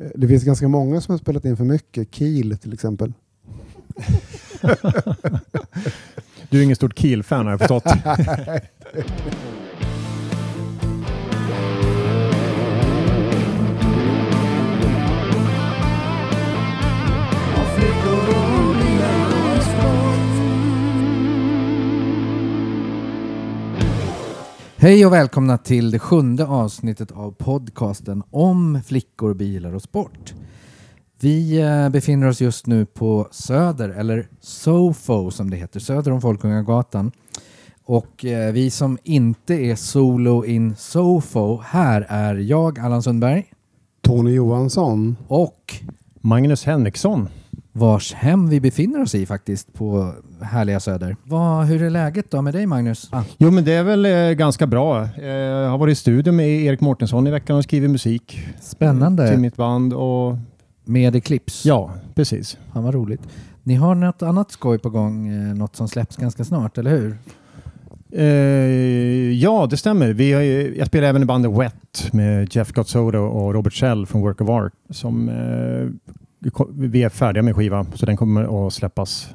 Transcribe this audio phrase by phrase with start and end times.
[0.00, 2.14] Eh, Det finns ganska många som har spelat in för mycket.
[2.14, 3.12] Kiel till exempel.
[6.50, 7.84] Du är ingen stort Kiel-fan har jag förstått.
[24.82, 30.34] Hej och välkomna till det sjunde avsnittet av podcasten om flickor, bilar och sport.
[31.20, 36.20] Vi eh, befinner oss just nu på Söder, eller SOFO som det heter, söder om
[36.20, 37.12] Folkungagatan.
[37.84, 43.44] Och eh, vi som inte är solo in SOFO, här är jag, Allan Sundberg,
[44.00, 45.16] Tony Johansson.
[45.28, 45.74] och
[46.20, 47.28] Magnus Henriksson.
[47.72, 51.16] Vars hem vi befinner oss i faktiskt på härliga Söder.
[51.24, 53.08] Vad, hur är läget då med dig Magnus?
[53.12, 55.02] Ah, Jo, men det är väl eh, ganska bra.
[55.18, 58.64] Eh, Jag har varit i studio med Erik Mårtensson i veckan och skrivit musik till
[58.68, 59.92] spännande mitt band.
[59.92, 60.36] Och
[60.84, 61.68] med Eclipse.
[61.68, 62.58] ja, precis.
[62.72, 63.20] Fan vad roligt.
[63.62, 67.18] Ni har något annat skoj på gång, eh, något som släpps ganska snart, eller hur?
[68.12, 70.12] Eh, ja, det stämmer.
[70.12, 70.40] Vi har,
[70.78, 74.48] jag spelar även i bandet Wet med Jeff Gotsodo och Robert Shell från Work of
[74.48, 74.72] Art.
[74.90, 76.12] Som, eh,
[76.72, 79.30] vi är färdiga med skiva, så den kommer att släppas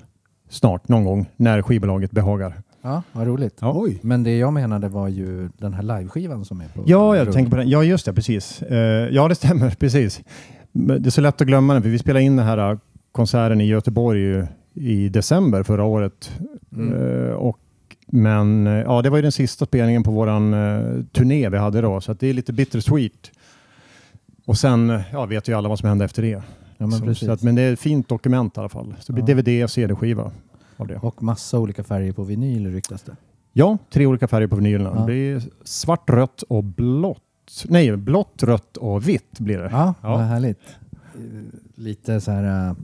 [0.49, 2.61] snart, någon gång, när skivbolaget behagar.
[2.81, 3.57] Ja, vad roligt.
[3.61, 3.73] Ja.
[3.75, 3.99] Oj.
[4.01, 7.51] Men det jag menade var ju den här liveskivan som är på Ja, jag tänker
[7.51, 7.69] på den.
[7.69, 8.61] Ja, just det, precis.
[8.61, 8.77] Eh,
[9.11, 10.21] ja, det stämmer, precis.
[10.71, 12.77] Men Det är så lätt att glömma den, för vi spelade in den här eh,
[13.11, 16.31] konserten i Göteborg i december förra året.
[16.75, 16.93] Mm.
[17.27, 17.59] Eh, och,
[18.07, 22.01] men ja, det var ju den sista spelningen på våran eh, turné vi hade då,
[22.01, 23.31] så att det är lite bittersweet.
[24.45, 26.41] Och sen ja, vet ju alla vad som hände efter det.
[26.77, 27.29] Ja, men precis.
[27.29, 28.95] att, men det är ett fint dokument i alla fall.
[28.99, 29.41] Så det blir Ja.
[29.41, 30.31] DVD och CD-skiva
[30.77, 30.95] av det.
[30.97, 33.15] Och massa olika färger på vinyl ryktas det.
[33.53, 34.91] Ja, tre olika färger på vinylerna.
[34.93, 34.99] Ja.
[34.99, 37.21] Det blir svart, rött och blått.
[37.65, 39.69] Nej, blått, rött och vitt blir det.
[39.71, 40.09] Ja, Ja.
[40.09, 40.59] vad härligt.
[41.75, 42.75] Lite så här uh,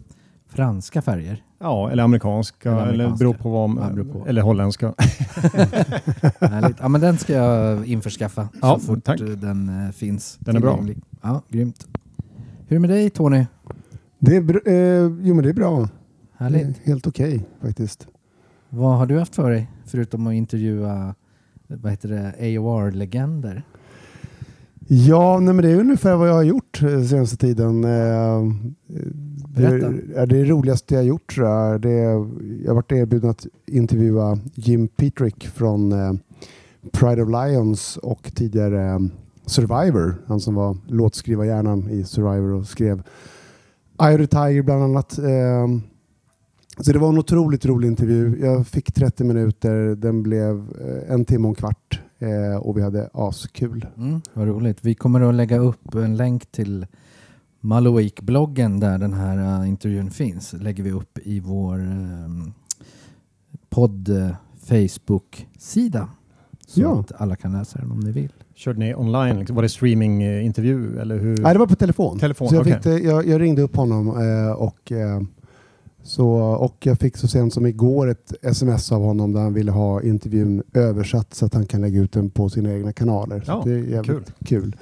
[0.48, 1.44] franska färger.
[1.60, 3.24] Ja, eller amerikanska, Eller eller, amerikanska.
[3.24, 4.28] beror på vad, Ja, beror på.
[4.28, 4.94] eller holländska.
[6.40, 6.78] härligt.
[6.80, 9.20] Ja, men den ska jag införskaffa Ja, så fort tack.
[9.20, 10.38] den eh, finns.
[10.40, 10.80] Den är bra.
[11.22, 11.88] Ja, grymt.
[12.68, 13.46] Hur är det med dig Tony?
[14.24, 15.90] Det är, eh, jo, men det är bra.
[16.38, 16.62] Härligt.
[16.62, 18.08] är helt okej faktiskt.
[18.70, 21.16] Vad har du haft för dig förutom att intervjua
[21.68, 23.64] vad heter det, AOR-legender?
[24.88, 27.84] Ja, nej, men det är ungefär vad jag har gjort eh, senaste tiden.
[27.84, 28.54] Eh,
[29.48, 29.90] Berätta.
[29.90, 31.82] Det, är det roligaste jag har gjort tror jag.
[31.82, 32.30] Det är,
[32.64, 36.14] jag har varit erbjuden att intervjua Jim Petrick från eh,
[36.92, 39.10] Pride of Lions och tidigare
[39.46, 40.16] Survivor.
[40.28, 43.04] Han som var låtskrivarhjärnan i Survivor och skrev
[44.02, 45.18] The Tiger bland annat.
[45.18, 45.68] Eh,
[46.80, 48.40] så det var en otroligt rolig intervju.
[48.42, 49.96] Jag fick 30 minuter.
[49.96, 53.86] Den blev eh, en timme och en kvart eh, och vi hade askul.
[53.98, 54.78] Mm, vad roligt.
[54.82, 56.88] Vi kommer att lägga upp en länk till
[57.60, 60.54] Maloik-bloggen där den här uh, intervjun finns.
[60.54, 62.54] lägger vi upp i vår um,
[63.70, 64.10] podd
[64.66, 66.10] Facebook-sida.
[66.68, 67.00] Så Ja.
[67.00, 68.34] att alla kan läsa den om ni vill.
[68.62, 69.40] Körde ni online?
[69.40, 69.56] Liksom?
[69.56, 71.38] Var det streamingintervju eller hur?
[71.38, 72.20] Nej, det var på telefon.
[72.20, 72.74] Telefon, så jag, okej.
[72.74, 75.22] fick det, jag, jag ringde upp honom eh, och, eh,
[76.04, 79.72] så, och jag fick så sent som igår ett sms av honom där han ville
[79.72, 83.42] ha intervjun översatt så att han kan lägga ut den på sina egna kanaler.
[83.42, 84.76] Så Ja, det är jävligt kul.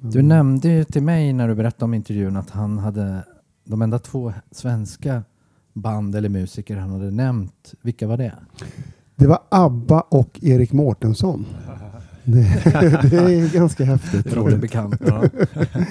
[0.00, 3.24] Du nämnde ju till mig när du berättade om intervjun att han hade
[3.64, 5.22] de enda två svenska
[5.72, 7.74] band eller musiker han hade nämnt.
[7.82, 8.34] Vilka var det?
[9.16, 11.46] Det var ABBA och Erik Mårtensson.
[12.24, 12.40] Det,
[13.10, 14.34] det är ganska häftigt.
[14.36, 14.94] Rolig bekant.
[15.06, 15.24] Ja.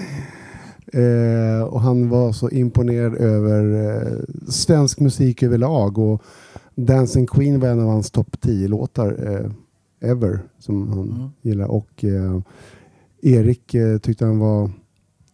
[0.94, 6.22] Eh, och han var så imponerad över eh, svensk musik överlag och
[6.76, 11.30] Dancing Queen var en av hans topp 10-låtar eh, ever som han Mm.
[11.42, 11.68] gillar.
[11.68, 12.40] Och eh,
[13.22, 14.72] Erik eh, tyckte han var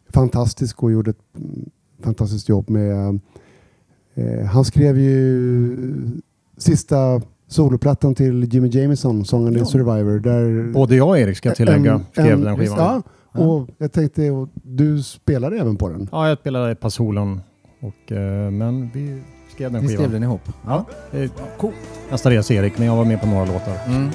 [0.09, 1.23] fantastisk och gjorde ett
[2.03, 3.19] fantastiskt jobb med
[4.15, 5.77] eh, han skrev ju
[6.57, 9.65] sista soloplattan till Jimmy Jameson, sången i Ja.
[9.65, 10.19] Survivor.
[10.19, 12.77] Där Både jag och Erik ska jag tillägga en- skrev en- den skivan.
[12.79, 13.01] Ja,
[13.33, 13.39] Ja.
[13.39, 16.09] och jag tänkte, och du spelade även på den?
[16.11, 17.41] Ja, jag spelade ett par solon.
[17.81, 19.21] Och, eh, men vi
[19.55, 20.11] skrev den skrev skivan.
[20.11, 20.41] den ihop?
[20.65, 20.85] Ja.
[21.57, 21.75] Coolt.
[22.11, 23.73] Nästa resa Erik, men jag var med på några låtar.
[23.87, 24.09] Mm.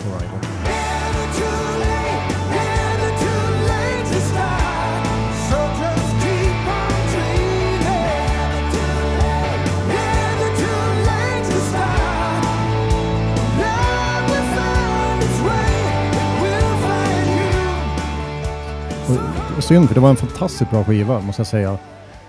[19.62, 21.78] Synd, för det var en fantastiskt bra skiva måste jag säga.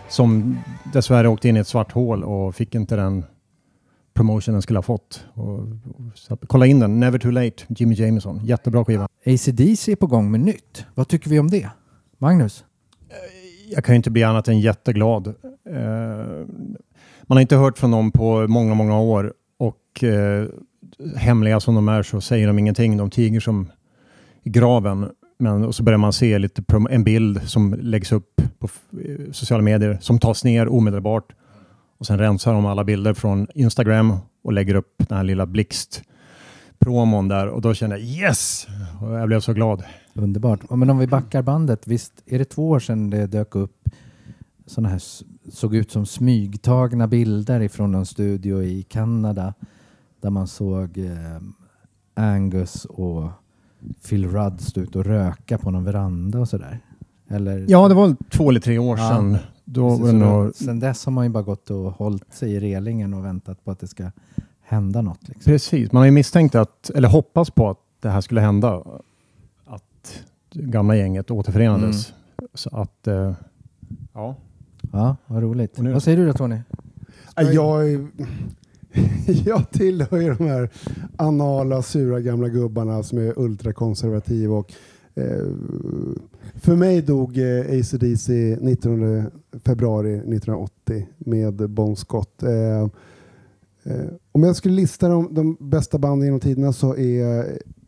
[0.09, 0.57] Som
[0.93, 3.25] dessvärre åkte in i ett svart hål och fick inte den
[4.13, 5.25] promotion den skulle ha fått.
[5.33, 5.67] Och, och,
[6.15, 8.45] så, kolla in den, Never Too Late, Jimmy Jameson.
[8.45, 9.07] Jättebra skiva.
[9.25, 10.85] ACDC är på gång med nytt.
[10.95, 11.69] Vad tycker vi om det?
[12.17, 12.65] Magnus?
[13.69, 15.27] jag kan ju inte bli annat än jätteglad.
[15.69, 16.45] Eh,
[17.21, 20.47] man har inte hört från dem på många, många år och eh,
[21.15, 22.97] hemliga som de är så säger de ingenting.
[22.97, 23.71] De tiger som
[24.43, 25.09] i graven.
[25.37, 28.67] Men och så börjar man se lite en bild som läggs upp på
[29.31, 31.33] sociala medier som tas ner omedelbart.
[31.97, 37.27] Och sen rensar de alla bilder från Instagram och lägger upp den här lilla blixt-promon
[37.27, 38.67] där och då kände jag yes!
[39.01, 39.83] Och jag blev så glad.
[40.13, 40.69] Underbart.
[40.69, 43.89] Men om vi backar bandet, visst är det två år sedan det dök upp
[44.65, 45.01] sådana här
[45.51, 49.53] såg ut som smygtagna bilder ifrån en studio i Kanada
[50.21, 51.41] där man såg eh,
[52.13, 53.29] Angus och
[54.09, 56.79] Phil Rudd stå ut och röka på någon veranda och sådär?
[57.27, 57.65] Eller?
[57.69, 59.09] Ja, det var väl två eller tre år Ja.
[59.09, 59.37] sedan.
[59.65, 62.59] Då Precis, var då- Sen dess har man ju bara gått och hållit sig i
[62.59, 64.11] relingen och väntat på att det ska
[64.61, 65.27] hända något.
[65.27, 65.51] Liksom.
[65.51, 68.83] precis, man har ju misstänkt att, eller hoppats på att det här skulle hända.
[69.65, 72.13] Att det gamla gänget återförenades.
[72.53, 73.33] Så att, eh,
[74.13, 74.35] ja.
[74.91, 75.77] Ja, vad roligt.
[75.77, 76.57] Nu- Vad säger du då Tony?
[77.35, 78.07] Ja, Jag, är-
[79.45, 80.69] jag tillhör ju de här
[81.15, 84.55] anala, sura gamla gubbarna som är ultrakonservativa.
[84.55, 84.73] Och,
[85.15, 85.47] eh,
[86.55, 89.23] för mig dog eh, AC/DC 19
[89.65, 92.43] februari 1980 med Bon Scott.
[92.43, 92.81] Eh,
[93.83, 97.43] eh, om jag skulle lista de, de bästa banden genom tiderna så är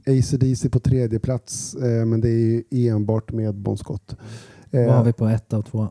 [0.07, 4.15] AC/DC på tredje plats, eh, men det är ju enbart med Bon Scott.
[4.71, 5.87] Eh, Vad har vi på ett och två?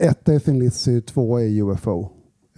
[0.00, 2.08] Etta är Thin Lizzy, två är UFO.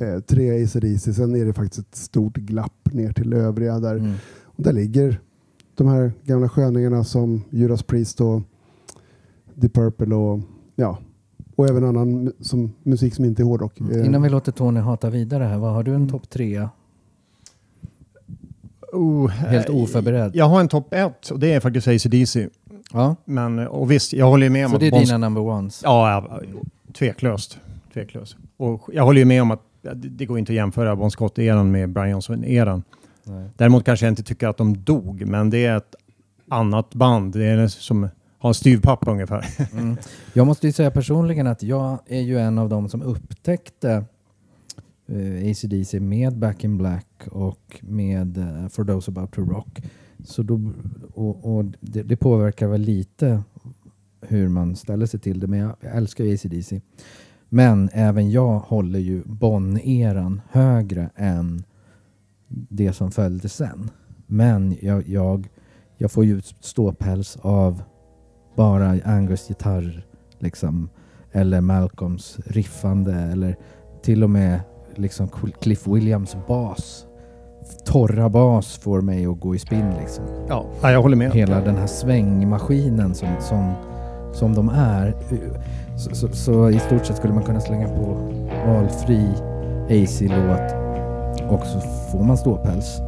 [0.02, 3.94] Eh, tre är AC/DC, sen är det faktiskt ett stort glapp ner till övriga där.
[3.94, 4.12] Mm.
[4.44, 5.20] Och där ligger
[5.74, 8.42] de här gamla sköningarna som Judas Priest och
[9.54, 10.40] Deep Purple och
[10.76, 10.98] ja,
[11.56, 13.80] och även annan som, musik som inte är hårdrock.
[13.80, 16.70] Eh, Innan vi låter Tony hata vidare här, vad har du en topp trea?
[18.92, 20.30] Oh, Helt eh, oförberedd.
[20.34, 22.48] Jag har en topp ett och det är faktiskt AC/DC.
[22.92, 25.40] Ja, Men, och visst, jag håller ju med om så att det är dina number
[25.40, 25.80] ones?
[25.84, 26.40] Ja,
[26.92, 27.58] tveklöst.
[27.92, 28.36] tveklöst.
[28.56, 29.62] Och jag håller ju med om att
[29.94, 32.82] det går inte att jämföra Bon Scott-eran med Brian Johnson-eran.
[33.56, 35.94] Däremot kanske jag inte tycker att de dog, men det är ett
[36.48, 37.32] annat band.
[37.32, 38.08] Det är som
[38.38, 39.46] har en styvpappa ungefär.
[39.72, 39.96] Mm.
[40.32, 44.04] Jag måste ju säga personligen att jag är ju en av dem som upptäckte
[45.12, 49.82] uh, ACDC med Back in Black och med eh, For Those About to Rock.
[50.24, 50.72] Så då,
[51.14, 53.42] och, och det, det påverkar väl lite
[54.20, 56.80] hur man ställer sig till det, men jag, jag älskar ju ACDC.
[57.54, 61.64] Men även jag håller ju Bonn-eran högre än
[62.48, 63.90] det som följde sen.
[64.26, 65.48] Men jag, jag,
[65.96, 67.82] jag får ju ståpäls av
[68.56, 70.06] bara Angus gitarr
[70.38, 70.88] liksom
[71.32, 73.56] eller Malcolms riffande eller
[74.02, 74.60] till och med
[74.94, 75.28] liksom
[75.60, 77.06] Cliff Williams bas.
[77.84, 80.24] Torra bas får mig att gå i spinn liksom.
[80.48, 81.32] Ja, jag håller med.
[81.32, 83.72] Hela den här svängmaskinen som, som,
[84.32, 85.14] som de är.
[86.02, 88.32] Så, så, så i stort sett skulle man kunna slänga på
[88.66, 89.28] valfri
[89.90, 90.72] AC-låt
[91.50, 91.80] och så
[92.12, 93.00] får man ståpäls.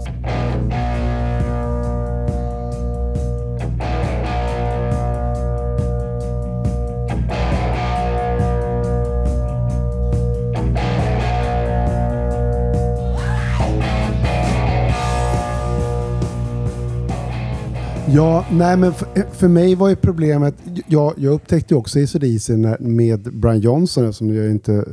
[18.15, 20.55] Ja, nej men för, för mig var ju problemet,
[20.87, 24.85] jag, jag upptäckte ju också ACDC med Brian Johnson som jag är inte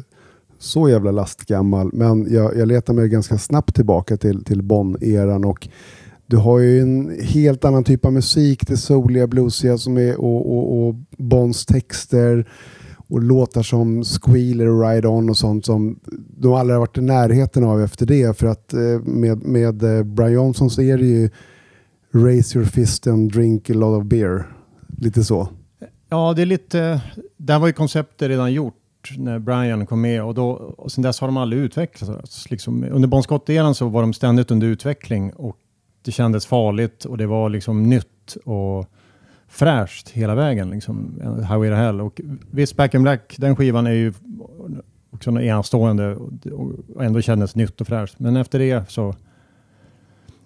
[0.60, 5.68] så jävla lastgammal, men jag, jag letar mig ganska snabbt tillbaka till, till Bonn-eran och
[6.25, 10.58] du har ju en helt annan typ av musik, det soliga, bluesiga som är och,
[10.58, 12.50] och, och Bonds texter
[13.08, 16.00] och låtar som Squealer och Ride On och sånt som
[16.38, 20.04] de aldrig har varit i närheten av efter det för att eh, med, med eh,
[20.04, 21.30] Brian Johnson så är det ju
[22.12, 24.44] Raise your fist and drink a lot of beer.
[24.98, 25.48] Lite så.
[26.10, 27.01] Ja, det är lite...
[27.38, 28.75] Där var ju konceptet redan gjort
[29.18, 32.51] när Brian kom med och, då, och sen dess har de aldrig utvecklats.
[32.51, 35.58] Liksom, under Bon Scott-eran så var de ständigt under utveckling och
[36.01, 38.86] det kändes farligt och det var liksom nytt och
[39.48, 40.70] fräscht hela vägen.
[40.70, 42.01] Liksom, Highway to Hell.
[42.01, 44.13] Och visst, Back in Black, den skivan är ju
[45.12, 46.15] också enastående
[46.96, 48.20] och ändå kändes nytt och fräscht.
[48.20, 49.15] Men efter det så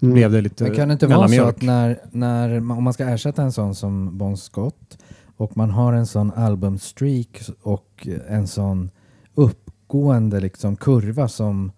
[0.02, 0.14] Mm.
[0.14, 3.06] blev det lite Men kan det inte vara så att när, när, om man ska
[3.06, 4.98] ersätta en sån som Bon Scott
[5.38, 8.90] och man har en sån albumstreak och en sån
[9.36, 11.72] uppgående liksom kurva som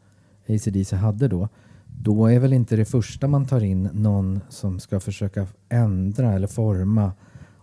[0.50, 1.50] ACDC hade då,
[1.86, 6.48] då är väl inte det första man tar in någon som ska försöka ändra eller
[6.48, 7.12] forma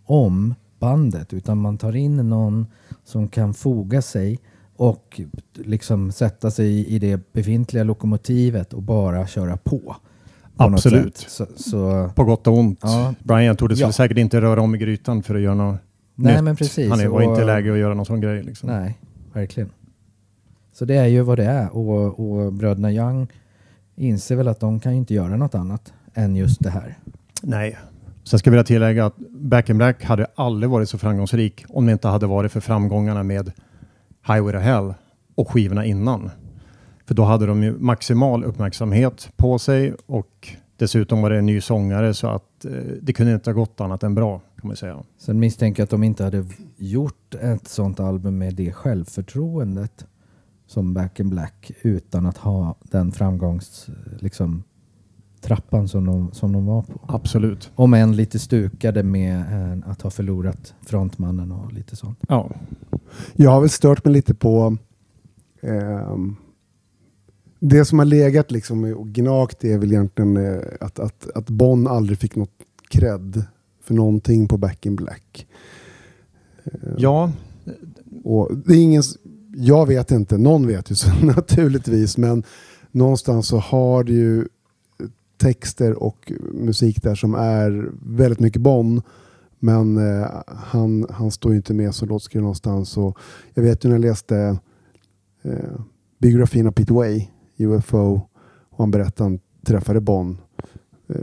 [0.04, 2.66] om bandet, utan man tar in någon
[3.04, 4.38] som kan foga sig
[4.76, 5.20] och
[5.52, 9.96] liksom sätta sig i det befintliga lokomotivet och bara köra på.
[10.56, 11.16] Absolut.
[11.16, 12.78] Så, så, På gott och ont.
[12.82, 13.14] Ja.
[13.23, 13.92] Brian tog det Ja.
[13.92, 15.76] säkert inte röra om i grytan för att göra något
[16.14, 16.44] Nej, nytt.
[16.44, 16.90] men precis.
[16.90, 18.42] Han är, var Och- inte läge att göra någon sån grej.
[18.42, 18.68] Liksom.
[18.68, 18.99] Nej,
[19.32, 19.70] verkligen.
[20.73, 23.26] Så det är ju vad det är och, och bröderna Young
[23.96, 26.99] inser väl att de kan ju inte göra något annat än just det här.
[27.42, 27.78] Nej.
[28.25, 31.87] Sen ska jag vilja tillägga att Back in Black hade aldrig varit så framgångsrik om
[31.87, 33.52] det inte hade varit för framgångarna med
[34.26, 34.94] Highway to Hell
[35.34, 36.30] och skivorna innan.
[37.06, 41.61] För då hade de ju maximal uppmärksamhet på sig och dessutom var det en ny
[41.61, 45.02] sångare så att eh, det kunde inte ha gått annat än bra kan man säga.
[45.18, 46.46] Sen misstänker jag att de inte hade
[46.76, 50.06] gjort ett sånt album med det självförtroendet
[50.66, 53.87] som Back in Black utan att ha den framgångs
[54.18, 54.62] liksom,
[55.40, 57.00] trappan som de, som de var på.
[57.06, 57.70] Absolut.
[57.75, 62.18] Om än lite stukade med eh, att ha förlorat frontmannen och lite sånt.
[62.28, 62.50] Ja,
[63.34, 64.76] Jag har väl stört mig lite på
[65.62, 66.37] ehm,
[67.68, 71.87] det som har legat liksom och gnagt är väl egentligen eh, att, att, att Bonn
[71.87, 72.50] aldrig fick något
[72.88, 73.44] cred
[73.83, 75.47] för någonting på Back in Black.
[76.64, 77.33] Eh, ja
[78.25, 79.02] Och det är ingen,
[79.54, 82.42] jag vet inte, någon vet ju så naturligtvis, men
[82.90, 84.49] någonstans så har det ju
[85.37, 89.02] texter och musik där som är väldigt mycket Bonn.
[89.59, 92.97] Men eh, han, han står ju inte med som låtskrivare någonstans.
[92.97, 93.18] Och
[93.54, 94.59] jag vet ju när jag läste
[95.42, 95.80] eh,
[96.18, 98.20] biografin av Peter Way, UFO,
[98.70, 100.38] och han berättade att han träffade Bonn
[101.08, 101.16] eh,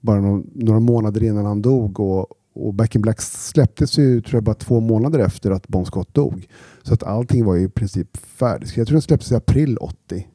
[0.00, 2.00] bara några, några månader innan han dog.
[2.00, 5.86] Och, och Back in Black släpptes ju tror jag bara två månader efter att Bon
[5.86, 6.48] Scott dog.
[6.82, 8.76] Så att allting var ju i princip färdigt.
[8.76, 10.28] Jag tror den släpptes i april 80.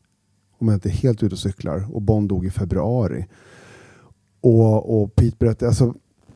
[0.59, 1.95] Om jag inte är helt ute och cyklar.
[1.95, 3.25] Och Bon dog i februari.
[4.41, 5.93] Och, och Pete berättade, alltså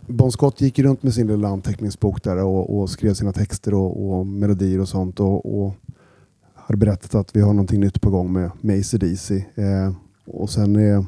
[0.07, 3.73] Bon Scott gick ju runt med sin lilla anteckningsbok där och, och skrev sina texter
[3.73, 5.19] och, och melodier och sånt.
[5.19, 5.73] Och, och
[6.65, 9.45] hade berättat att vi har någonting nytt på gång med, med AC/DC.
[9.55, 9.93] Eh,
[10.25, 11.05] och sen är,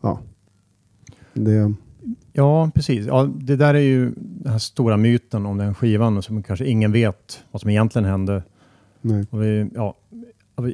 [0.00, 0.20] ja.
[1.34, 1.74] Det,
[2.32, 3.06] Ja, precis.
[3.06, 6.92] Ja, det där är ju den här stora myten om den skivan som kanske ingen
[6.92, 8.42] vet vad som egentligen hände.
[9.00, 9.26] nej.
[9.30, 9.96] Och vi, ja,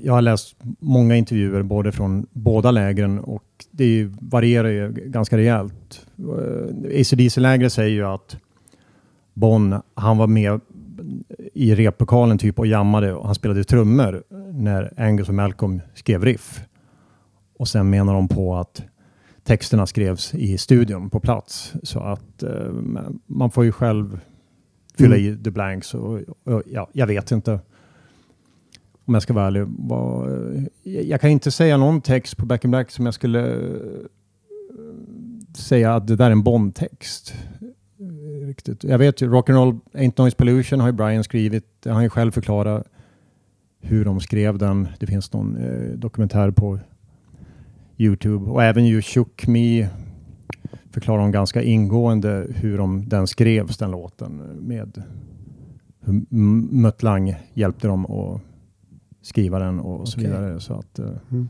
[0.03, 6.07] jag har läst många intervjuer både från båda lägren och det varierar ju ganska rejält.
[6.21, 8.37] Uh, ACDC-lägret säger ju att
[9.35, 10.61] Bon, han var med
[11.55, 16.61] i replokalen typ och jammade och han spelade trummor när Angus och Malcolm skrev riff.
[17.59, 18.83] Och sen menar de på att
[19.45, 21.73] texterna skrevs i studion på plats.
[21.83, 22.73] Så att eh,
[23.27, 24.21] man får ju själv
[24.99, 25.33] fylla Mm.
[25.33, 25.95] i the blanks.
[25.95, 27.61] Och, och, ja, jag vet inte.
[29.05, 29.67] Om jag ska vara ärlig.
[30.83, 34.07] Jag, jag kan inte säga någon text på Back in Black som jag skulle eh,
[35.57, 37.35] säga att det där är en Bond-text.
[38.01, 38.85] Eh, Riktigt.
[38.85, 41.65] Jag vet ju, Rock'n'Roll Ain't Noise Pollution har ju Brian skrivit.
[41.85, 42.87] Han har ju själv förklarat
[43.81, 44.89] hur de skrev den.
[45.01, 46.79] Det finns någon eh, dokumentär på
[47.97, 48.51] Youtube.
[48.51, 49.89] Och även You Shook Me
[50.91, 54.37] förklarar de ganska ingående hur de, den skrevs, den låten.
[54.61, 55.03] Med
[56.71, 58.41] Mutt Lang hjälpte dem att
[59.23, 60.31] skriva den och så Okej.
[60.31, 60.61] vidare.
[60.61, 61.49] Så att, eh, Mm.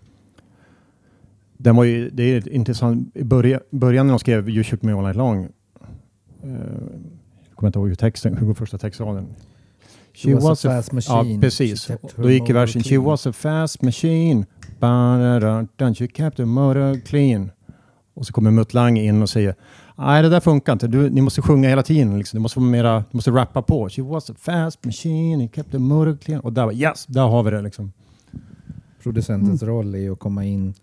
[1.58, 3.16] den var ju, det är intressant.
[3.16, 5.48] I början, början när de skrev You Shook Me All Night Long.
[6.46, 6.52] Eh,
[7.48, 9.26] jag kommer inte ihåg hur texten, hur går första textraden?
[10.14, 11.32] She was a fast machine.
[11.32, 11.86] Ja, precis.
[11.86, 14.46] She her Då gick versen She clean." was a fast machine.
[14.80, 17.50] Ba-da-da-da, She kept the motor clean.
[18.14, 19.54] Och så kommer Mutt Lang in och säger
[19.98, 20.88] Nej, det där funkar inte.
[20.88, 22.18] Du, ni måste sjunga hela tiden.
[22.18, 22.36] Liksom.
[22.38, 23.88] Det måste vara mera, du måste rappa på.
[23.88, 26.40] She was a fast machine, he kept the motor clean.
[26.40, 27.92] Och där var yes, där har vi det liksom.
[29.02, 30.74] Producentens roll är att komma in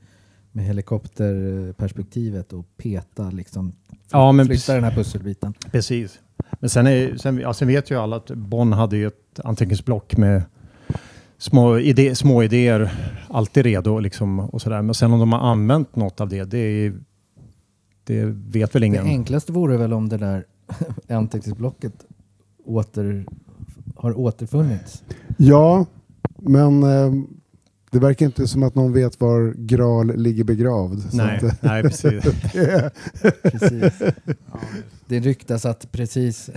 [0.55, 3.71] med helikopterperspektivet och peta liksom.
[4.11, 4.65] Ja, men flytta precis.
[4.75, 5.53] den här pusselbiten.
[5.71, 6.19] Precis.
[6.59, 10.17] Men sen, är, sen, ja, sen vet ju alla att Bonn hade ju ett anteckningsblock
[10.17, 10.43] med
[11.37, 12.91] små, idé, små idéer
[13.29, 14.81] alltid redo liksom och sådär.
[14.81, 16.93] Men sen om de har använt något av det, det, är,
[18.03, 19.05] det vet väl Det ingen.
[19.05, 20.45] enklaste vore väl om det där
[21.09, 21.93] anteckningsblocket
[22.65, 23.25] åter,
[23.95, 25.03] har återfunnits.
[25.37, 25.85] Ja,
[26.37, 27.13] men eh,
[27.93, 31.11] det verkar inte som att någon vet var Graal ligger begravd.
[31.11, 32.23] Så Nej, att, nej, precis.
[33.43, 33.93] Precis.
[35.07, 36.49] Det ryktas att precis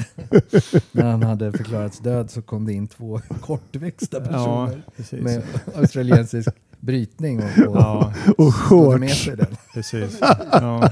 [0.93, 5.21] när han hade förklarats död så kom det in två kortväxta Ja, personer precis.
[5.21, 5.43] med
[5.77, 6.49] australiensisk
[6.81, 9.29] brytning och, och Ja, och shorts.
[9.75, 10.19] precis.
[10.53, 10.91] Ja.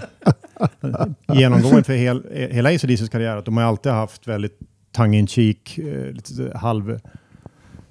[1.34, 4.58] Genomgående för hel, hela ACDCs karriär att de har alltid haft väldigt
[4.92, 7.00] tongue in cheek, eh, lite halv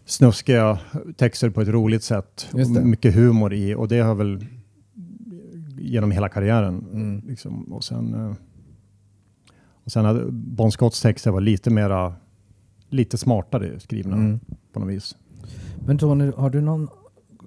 [0.05, 0.79] snuskiga
[1.17, 2.47] texter på ett roligt sätt.
[2.83, 4.45] Mycket humor i och det har väl
[5.77, 6.85] genom hela karriären.
[6.93, 7.21] Mm.
[7.27, 7.73] Liksom.
[7.73, 8.33] Och sen, eh,
[9.83, 12.13] och sen hade Bon Scotts texter var lite mera
[12.89, 14.39] lite smartare skrivna Mm.
[14.73, 15.15] på något vis.
[15.85, 16.87] Men Tony, har du någon,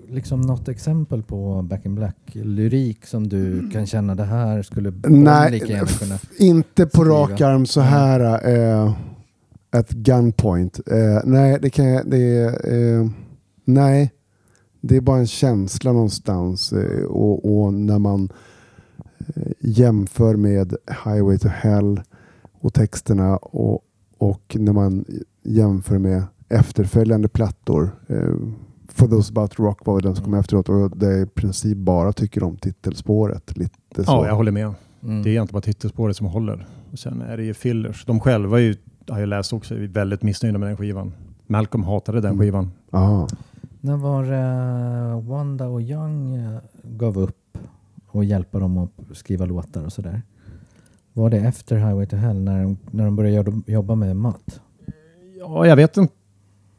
[0.08, 5.50] liksom något exempel på Back in Black-lyrik som du kan känna det här skulle Nej,
[5.52, 6.18] lika gärna kunna...
[6.38, 7.14] Inte på skriva.
[7.14, 8.48] rak arm så här.
[8.48, 8.96] Eh,
[9.70, 10.80] At gunpoint.
[10.86, 12.10] Eh, nej, det kan jag...
[12.10, 13.06] Det, eh,
[13.64, 14.12] nej,
[14.80, 16.72] det är bara en känsla någonstans.
[16.72, 18.28] Eh, och, och när man
[19.18, 22.00] eh, jämför med Highway to Hell
[22.60, 23.84] och texterna och,
[24.18, 25.04] och när man
[25.42, 27.90] jämför med efterföljande plattor.
[28.06, 28.34] Eh,
[28.88, 32.12] For those about rock var den som kom efteråt och det är i princip bara
[32.12, 33.56] tycker om titelspåret.
[33.56, 34.02] Lite så.
[34.06, 34.74] Ja, jag håller med.
[35.02, 35.22] Mm.
[35.22, 36.66] Det är inte bara titelspåret som håller.
[36.92, 38.04] Och sen är det ju fillers.
[38.06, 38.76] De själva är ju,
[39.08, 41.12] har jag läst också, är väldigt missnöjda med den skivan.
[41.46, 42.40] Malcolm hatade den Mm.
[42.40, 42.70] skivan.
[42.90, 43.28] Ja.
[43.80, 44.24] När var
[45.12, 47.58] eh, Wanda och Young eh, gav upp
[48.06, 50.22] och hjälpa dem att skriva låtar och sådär?
[51.12, 54.60] Var det efter Highway to Hell när de, när de började jobba- med Matt?
[55.38, 56.14] Ja, jag vet inte.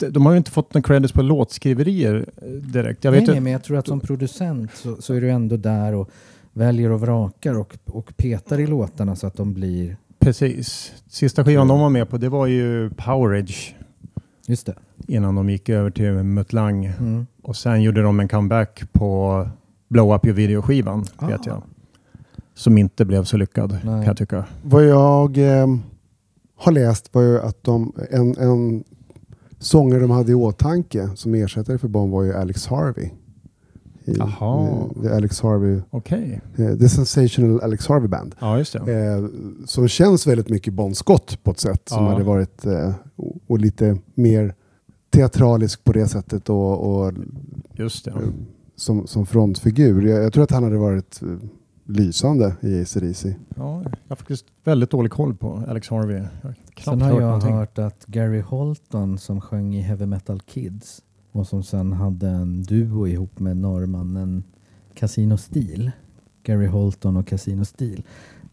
[0.10, 3.04] De har ju inte fått någon credits på låtskriverier eh, direkt.
[3.04, 5.58] Jag vet nej, nej, men jag tror att som producent så, så är du ändå
[5.58, 6.10] där och
[6.54, 9.98] väljer och vrakar och, och petar i låtarna så att de blir...
[10.20, 10.94] precis.
[11.08, 13.76] Sista skivan de var med på, det var ju Powerage
[14.48, 14.76] Just det.
[15.08, 16.86] innan de gick över till Mutlang.
[16.86, 17.26] Mm.
[17.44, 19.48] Och sen gjorde de en comeback på
[19.88, 21.28] Blow Up Your Video-skivan, Ah.
[21.28, 21.62] vet jag.
[22.54, 23.82] Som inte blev så lyckad, Nej.
[23.84, 24.46] kan jag tycka.
[24.64, 25.68] Vad jag eh,
[26.58, 28.84] har läst var ju att de, en, en
[29.60, 33.10] sångare de hade i åtanke som ersättare för Bon var ju Alex Harvey.
[34.08, 34.68] I, Jaha.
[34.70, 36.42] eh, The Alex Harvey, Okej.
[36.58, 38.36] eh, The Sensational Alex Harvey Band.
[38.40, 38.94] Ja, just det.
[39.06, 39.26] Eh,
[39.66, 42.12] som känns väldigt mycket Bon Scott på ett sätt som Ja.
[42.12, 42.94] hade varit eh,
[43.48, 44.54] och, lite mer
[45.10, 47.14] teatralisk på det sättet och, och
[47.74, 48.12] Just det.
[48.12, 48.18] eh,
[48.76, 50.02] som, som frontfigur.
[50.08, 51.22] Jag, jag tror att han hade varit
[51.86, 53.36] lysande i AC/DC.
[53.56, 56.18] Ja, jag har faktiskt väldigt dålig koll på Alex Harvey.
[56.18, 57.54] Jag har Sen har hört jag någonting.
[57.54, 61.02] hört att Gary Holton som sjöng i Heavy Metal Kids
[61.38, 64.44] och som sen hade en duo ihop med norrmannen
[64.94, 65.92] Casino Steel,
[66.44, 68.04] Gary Holton och Casino Steel,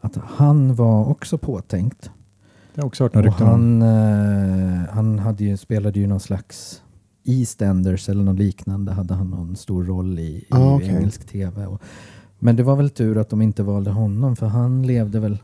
[0.00, 2.10] att han var också påtänkt.
[2.74, 6.82] Jag har också hört Och han, eh, han hade ju, spelade ju någon slags
[7.24, 10.88] EastEnders eller något liknande hade han någon stor roll i, i Ah, okej.
[10.88, 11.66] engelsk tv.
[11.66, 11.82] Och,
[12.38, 15.38] men det var väl tur att de inte valde honom för han levde väl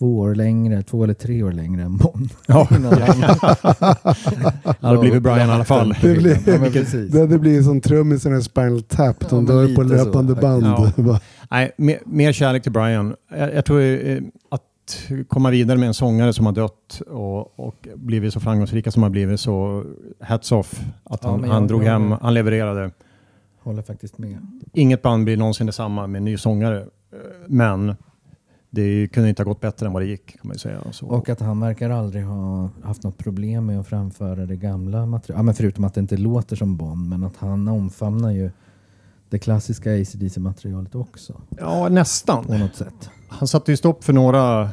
[0.00, 2.28] två år längre, två eller tre år längre än Bon.
[2.46, 2.76] Ja, det
[4.86, 5.94] hade blivit Brian i alla fall.
[6.02, 6.58] Det blir- Ja.
[7.20, 9.16] Det, det blir som trummisen i Spinal Tap.
[9.20, 10.96] Ja, De men dör på så, löpande faktiskt.
[10.96, 11.08] band.
[11.08, 11.20] Ja.
[11.50, 13.14] Nej, mer, mer kärlek till Brian.
[13.38, 14.62] Jag, jag tror eh, att
[15.28, 19.10] komma vidare med en sångare som har dött och, och blivit så framgångsrika som har
[19.10, 19.84] blivit så
[20.20, 22.90] hats off att Ja, han, han drog jag- hem, han levererade.
[23.62, 24.36] Håller faktiskt med.
[24.72, 26.78] Inget band blir någonsin detsamma med en ny sångare.
[26.80, 26.86] Eh,
[27.46, 27.94] Men
[28.70, 30.80] det kunde inte ha gått bättre än vad det gick kan man ju säga.
[30.90, 35.06] Så, Och att han verkar aldrig ha haft något problem med att framföra det gamla
[35.06, 35.46] materialet.
[35.46, 38.50] Ja, förutom att det inte låter som Bond, men att han omfamnar ju
[39.30, 42.44] det klassiska ACDC-materialet också ja, nästan.
[42.44, 43.10] på något sätt.
[43.28, 44.70] Han satte ju stopp för några,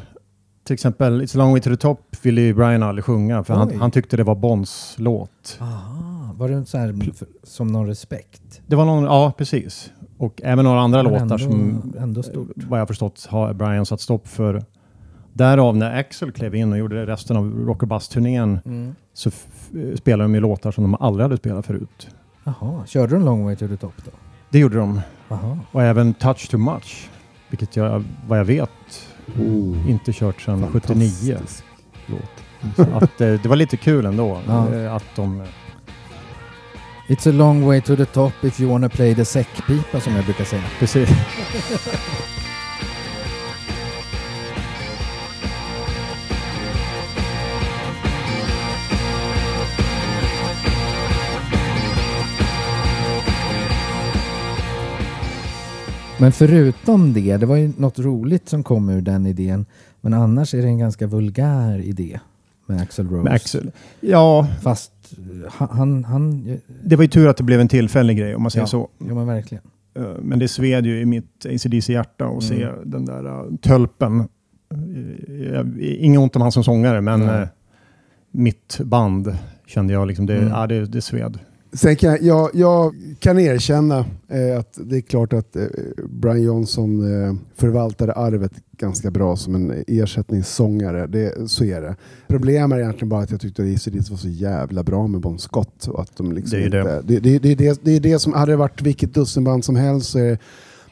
[0.64, 3.54] till exempel It's a long way to the top ville ju Brian aldrig sjunga för
[3.54, 5.58] han, han tyckte det var Bonds låt.
[5.60, 6.96] Aha, var det så här
[7.44, 8.62] som någon respekt?
[8.68, 9.92] Det var någon, ja precis.
[10.18, 12.48] Och även några andra Men låtar ändå, som ändå stort.
[12.56, 14.64] vad jag förstått har Brian satt stopp för.
[15.34, 18.96] Därav när Axel klev in och gjorde resten av Rock och Bass-turnén Mm.
[19.14, 22.08] så f- spelade de ju låtar som de aldrig hade spelat förut.
[22.44, 24.12] Jaha, körde de Long Way to the Top då?
[24.50, 25.02] Det gjorde de.
[25.28, 25.60] Jaha.
[25.72, 27.10] Och även Touch Too Much.
[27.50, 28.70] Vilket jag, vad jag vet,
[29.40, 31.34] oh, inte kört sedan 79.
[31.36, 31.64] fantastisk.
[32.08, 32.76] Låt.
[32.76, 34.40] Så att, eh, det var lite kul ändå.
[34.48, 34.74] Ja.
[34.76, 35.44] eh, Att de...
[37.10, 40.26] It's a long way to the top if you wanna play the säckpipa som jag
[40.26, 40.64] brukar säga.
[40.80, 41.10] Precis.
[56.20, 59.66] Men förutom det, det var ju något roligt som kom ur den idén.
[60.02, 62.20] Men annars är det en ganska vulgär idé
[62.68, 63.24] med Axel Rose.
[63.24, 63.72] Med Axel.
[64.02, 68.18] Ja, Fast eh, han, han, han det var ju tur att det blev en tillfällig
[68.18, 68.68] grej om man säger Ja.
[68.68, 68.90] så.
[68.98, 69.64] ja men verkligen.
[69.96, 72.76] Eh, Men det sved ju i mitt ACDC-hjärta att se Mm.
[72.92, 74.28] den där tölpen.
[75.80, 77.48] Inget ont om han som sångare, men eh,
[78.32, 80.48] mitt band kände jag liksom, det, Mm.
[80.50, 81.40] ja, det, det sved.
[81.74, 85.64] Sen kan jag, jag, jag kan erkänna eh, att det är klart att eh,
[86.10, 91.08] Brian Johnson eh, förvaltade arvet ganska bra som en ersättningssångare.
[91.08, 91.96] Det, så är det.
[92.28, 95.40] Problemet är egentligen bara att jag tyckte att AC/DC var så jävla bra med Bon
[95.40, 95.88] Scott.
[95.88, 96.80] Och att de liksom Det är det.
[96.80, 99.76] inte, det, det, det, det, det är det som hade det varit vilket dussinband som
[99.76, 100.10] helst.
[100.10, 100.38] Så är det,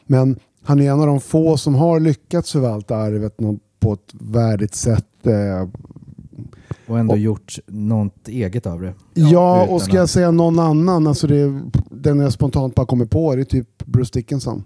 [0.06, 3.36] men han är en av de få som har lyckats förvalta arvet
[3.80, 5.06] på ett värdigt sätt.
[6.86, 8.94] Och ändå Och- gjort något eget av det.
[9.14, 13.04] Ja, Utan och ska jag säga någon annan, alltså det, den jag spontant bara kommer
[13.06, 14.64] på, det är typ Bruce Dickinson.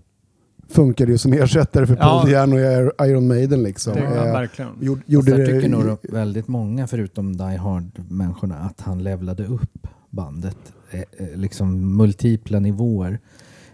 [0.69, 2.03] funkade ju som ersättare för Ja.
[2.03, 3.63] Paul Diano i Iron Maiden.
[3.63, 3.93] Liksom.
[3.95, 4.71] Det, ja, Eh, verkligen.
[4.81, 9.87] gjorde, Gjorde jag det, tycker nog väldigt många, förutom Die Hard-människorna, att han levlade upp
[10.11, 10.57] bandet.
[10.91, 11.07] Eh, eh,
[11.37, 13.19] liksom multipla nivåer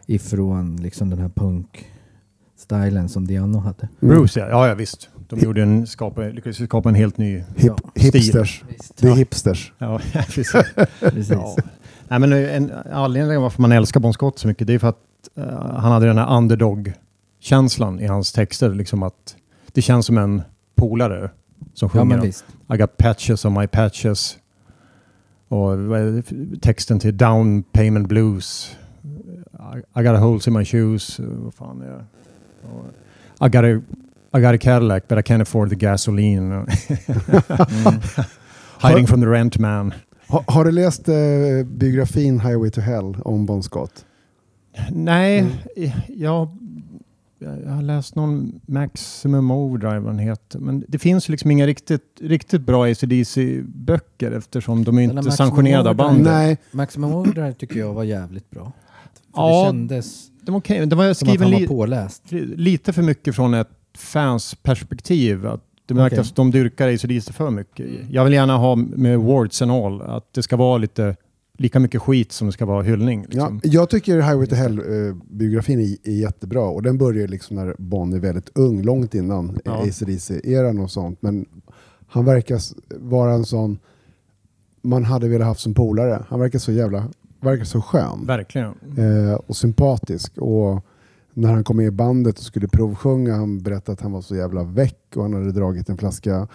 [0.07, 3.89] ifrån liksom den här punk-stilen som Diano hade.
[4.03, 4.15] Mm.
[4.17, 4.49] Bruce, ja.
[4.49, 5.09] ja, ja visst.
[5.29, 7.39] De gjorde en, skapa, lyckades skapa en helt ny...
[7.39, 7.77] Hip, Ja.
[7.95, 8.65] hipsters.
[8.69, 8.97] Visst.
[8.97, 9.73] Det är hipsters.
[9.79, 10.53] Ja, precis.
[11.01, 11.31] Precis.
[11.31, 11.57] Ja.
[12.09, 14.89] Nej, men en anledning till varför man älskar Bon Scott så mycket det är för
[14.89, 14.99] att
[15.37, 18.75] eh, han hade den här underdog-känslan i hans texter.
[18.75, 19.37] Liksom att
[19.73, 20.43] det känns som en
[20.75, 21.31] polare
[21.75, 22.21] som Ja, sjunger.
[22.21, 22.45] visst.
[22.75, 24.39] I got patches on my patches.
[25.49, 25.73] Och
[26.61, 28.77] texten till Down Payment Blues.
[29.75, 31.21] I, I got holes in my shoes.
[31.21, 32.05] Eh, Vad fan är det?
[32.69, 33.96] Och I got a,
[34.39, 36.67] I got a Cadillac but I can't afford the gasoline.
[38.79, 38.91] Mm.
[38.91, 39.95] Hiding from the rent man.
[40.29, 41.15] Ha, har du läst eh,
[41.67, 44.05] biografin Highway to Hell om Bon Scott?
[44.91, 45.91] Nej, Mm.
[46.09, 46.49] jag,
[47.39, 50.59] jag har läst någon Maximum Overdrive vad den heter.
[50.59, 55.37] Men det finns liksom inga riktigt, riktigt bra ACDC-böcker eftersom de är Den inte Maximum
[55.37, 56.25] sanktionerade av bandet.
[56.27, 58.73] Nej, Maximum Overdrive tycker jag var jävligt bra.
[59.35, 60.87] För Ja, det kändes Det var, okej.
[60.87, 62.23] det var som att skriven han var li, påläst.
[62.57, 65.47] lite för mycket från ett fans perspektiv.
[65.47, 66.29] Att det märktes Okej.
[66.31, 67.87] att de dyrkar ACDC för mycket.
[68.11, 71.17] Jag vill gärna ha med warts and all, att det ska vara lite
[71.59, 73.21] lika mycket skit som det ska vara hyllning.
[73.31, 73.61] ja, Liksom.
[73.73, 78.19] jag tycker Highway to Hell-biografin är, är jättebra och den börjar liksom när Bon är
[78.19, 79.73] väldigt ung, långt innan Ja.
[79.83, 81.23] ACDC-eran och sånt.
[81.23, 81.47] Men
[82.09, 82.61] han verkar
[82.99, 83.79] vara en sån
[84.83, 86.25] man hade velat haft som polare.
[86.29, 87.09] Han verkar så jävla,
[87.41, 88.27] verkar så skön.
[88.27, 88.69] Verkligen.
[88.99, 90.39] eh, och sympatisk.
[90.39, 90.85] Och
[91.37, 94.37] när han kom med i bandet och skulle provsjunga, han berättade att han var så
[94.37, 96.49] jävla väck och han hade dragit en flaska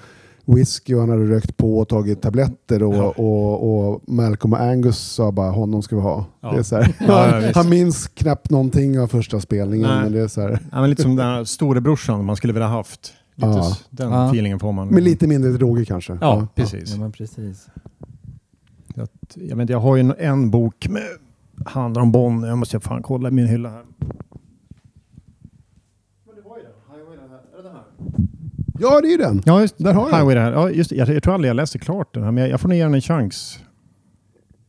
[0.45, 3.09] whisky och han hade rökt på och tagit tabletter och, Ja.
[3.17, 6.25] och, och Malcolm och Angus sa bara honom ska vi ha.
[6.41, 6.51] Ja.
[6.51, 6.95] Det är så här.
[6.99, 9.87] Ja, ja, han minns knappt någonting av första spelningen.
[9.89, 10.03] Nej.
[10.03, 10.59] Men, det är så här.
[10.71, 13.13] Ja, men lite som den här storebrorsan man skulle vilja haft.
[13.35, 13.77] Lite Ja.
[13.89, 14.27] Den Ja.
[14.29, 14.87] feelingen får man.
[14.87, 16.17] men lite mindre droger kanske.
[16.21, 16.91] Ja, precis.
[16.93, 17.67] Ja, men precis.
[18.95, 21.03] Att, jag, vet, jag har ju en, en bok med
[21.65, 22.43] handlar om Bonn.
[22.43, 23.83] Jag måste fan kolla i min hylla här.
[28.79, 29.41] Ja, det är ju den.
[29.45, 30.51] Ja, just Där har jag Highway där.
[30.51, 30.91] Ja, just.
[30.91, 32.83] Jag, jag tror aldrig jag läste klart den här, men jag, jag får nog ge
[32.83, 33.59] den en chans.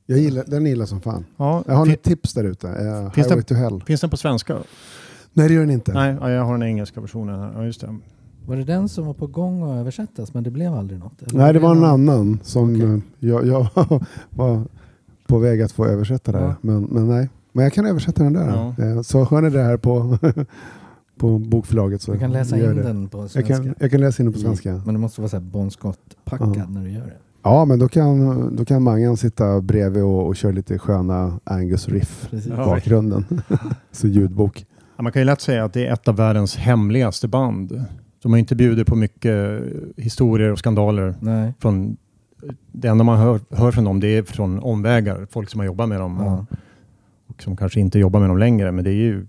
[0.06, 1.24] Jag gillar, den gillar som fan.
[1.36, 2.68] Ja, Jag har ett tips där ute.
[2.68, 3.82] Eh, Finns to Hell.
[3.86, 4.56] finns den på svenska?
[5.32, 5.92] Nej, det gör den inte.
[5.92, 7.52] Nej, ja, jag har den engelska versionen här.
[7.56, 7.96] Ja, just det.
[8.46, 11.22] Var det den som var på gång att översättas men det blev aldrig något?
[11.22, 11.38] eller?
[11.38, 12.84] Nej, det var en annan som Okej.
[12.94, 13.66] eh, jag, jag
[14.30, 14.62] var
[15.26, 16.40] på väg att få översätta där.
[16.40, 16.54] Ja.
[16.60, 18.48] Men, men nej, men jag kan översätta den där.
[18.78, 18.84] Ja.
[18.84, 20.18] Eh, Så hör ni det här på,
[21.22, 22.82] på bokförlaget så Du kan läsa in det.
[22.82, 23.56] den på Jag svenska.
[23.56, 24.82] kan, jag kan läsa in den på svenska.
[24.84, 26.66] Men det måste vara så här Bon Scott-packad Ja.
[26.68, 27.16] när du gör det.
[27.42, 31.88] Ja, men då kan, då kan Mangan sitta bredvid och, och köra lite sköna Angus
[31.88, 32.52] riff Precis.
[32.52, 33.24] i bakgrunden.
[33.92, 34.66] så ljudbok.
[34.96, 37.84] Ja, man kan ju lätt säga att det är ett av världens hemligaste band.
[38.22, 39.62] De har inte bjudit på mycket
[39.96, 41.14] historier och skandaler.
[41.20, 41.54] Nej.
[41.58, 41.96] Från,
[42.72, 45.26] det enda man hör, hör från dem det är från omvägar.
[45.30, 46.32] Folk som har jobbat med dem Ja.
[46.32, 46.44] och,
[47.36, 48.72] och som kanske inte jobbar med dem längre.
[48.72, 49.26] Men det är ju...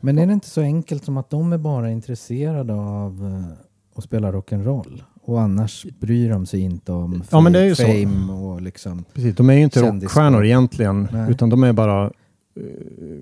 [0.00, 4.04] Men är det inte så enkelt som att de är bara intresserade av eh, att
[4.04, 5.02] spela rock'n'roll?
[5.22, 7.82] Och annars bryr de sig inte om Ja, men det är ju så.
[7.82, 9.04] fame och liksom...
[9.14, 11.08] Precis, de är ju inte rockstjärnor egentligen.
[11.12, 11.30] Nej.
[11.30, 12.10] Utan de är bara uh,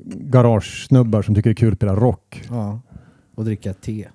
[0.04, 2.44] garagesnubbar som tycker det är kul att spela rock.
[2.48, 2.80] Ja.
[3.34, 4.08] Och dricka te.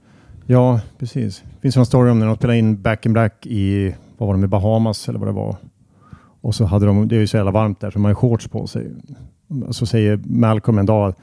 [0.46, 1.44] Ja, precis.
[1.56, 4.34] Det finns en story om när de spelade in Back in Black i, vad var
[4.34, 5.56] de, i Bahamas eller vad det var.
[6.42, 8.16] Och så hade de, det är ju så jävla varmt där så de har ju
[8.16, 8.92] shorts på sig.
[9.68, 11.14] Och så säger Malcolm en dag,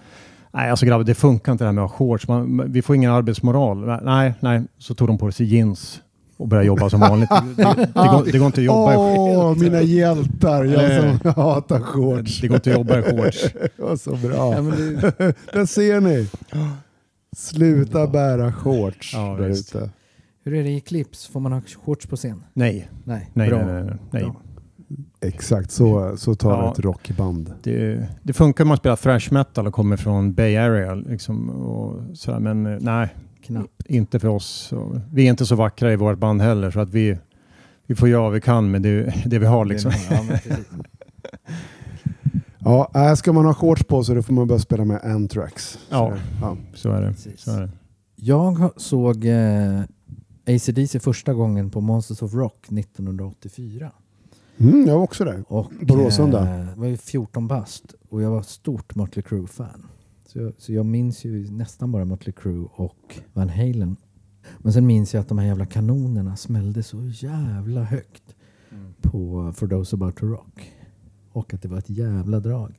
[0.52, 2.96] nej alltså grabbar det funkar inte det här med att ha shorts, Man, vi får
[2.96, 3.86] ingen arbetsmoral.
[4.04, 6.00] Nej, nej, så tog de på sig jeans
[6.36, 7.28] och började jobba som vanligt.
[7.56, 10.64] Det, det, går, det går inte att jobba i Åh, mina hjältar!
[10.64, 12.40] Jag som hatar shorts.
[12.40, 13.46] Det går inte att jobba i shorts.
[13.76, 14.54] Det var så bra.
[14.54, 14.70] Ja, men
[15.18, 16.28] det, Där ser ni.
[17.36, 19.90] Sluta bära shorts Ja, där ute.
[20.44, 21.26] hur är det i clips?
[21.26, 22.44] Får man ha shorts på scen?
[22.52, 23.30] Nej, Nej.
[23.34, 23.66] nej, Bra.
[23.66, 24.32] nej, nej, nej.
[25.20, 26.72] Exakt, så, så tar Ja.
[26.72, 27.52] ett rockband.
[27.62, 30.94] Det, det funkar om man spelar thrash metal och kommer från Bay Area.
[30.94, 33.08] Liksom, och sådär, men eh, nej,
[33.42, 33.86] Knappt.
[33.86, 34.72] inte för oss.
[35.12, 37.18] Vi är inte så vackra i vårt band heller så att vi,
[37.86, 39.64] vi får göra vad vi kan med det, det vi har.
[39.64, 39.92] Liksom.
[40.10, 40.24] Ja.
[42.58, 45.78] Ja, äh, ska man ha shorts på sig då får man börja spela med Anthrax.
[45.90, 46.10] Ja.
[46.10, 46.56] Så, ja.
[46.74, 47.08] Så är det.
[47.12, 47.40] Precis.
[47.40, 47.70] Så är det.
[48.16, 49.80] Jag såg eh,
[50.56, 53.90] AC/DC första gången på Monsters of Rock 1984.
[54.60, 55.44] Mm, jag var också där.
[55.48, 56.58] Och, På Råsunda.
[56.60, 59.86] eh, var ju 14 bast och jag var stort Mötley Crüe-fan.
[60.26, 63.96] Så, jag- så jag minns ju nästan bara Mötley Crüe och Van Halen.
[64.58, 68.22] Men sen minns jag att de här jävla kanonerna smällde så jävla högt
[69.02, 70.72] på For Those About To Rock.
[71.32, 72.74] Och att det var ett jävla drag.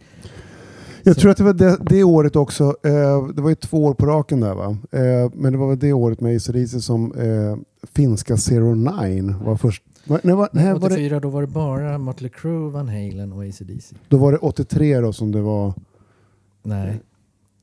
[1.03, 2.63] Jag Så- tror att det var det, det året också.
[2.63, 4.77] Eh, det var ju två år på raken där va?
[4.91, 7.57] Eh, men det var väl det året med AC/DC som eh,
[7.93, 9.83] finska Zero Nine var först.
[10.09, 13.33] Va- Nej, var, nej, var det, 84 då var det bara Mötley Crüe, Van Halen
[13.33, 13.95] och AC/DC.
[14.07, 15.73] då var det 83 då som det var.
[16.63, 16.99] Nej,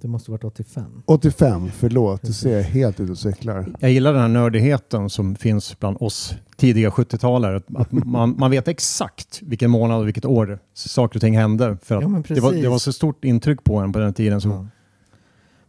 [0.00, 0.84] det måste varit 85.
[1.06, 2.22] 85, förlåt.
[2.22, 3.66] Du ser helt ut och cyklar.
[3.80, 7.62] Jag gillar den här nördigheten som finns bland oss tidiga 70-talare.
[7.74, 11.76] Att- man, man vet exakt vilken månad och vilket år saker och ting hände.
[11.82, 14.40] För att Ja, det, var, det var så stort intryck på en på den tiden.
[14.40, 14.66] Så Ja.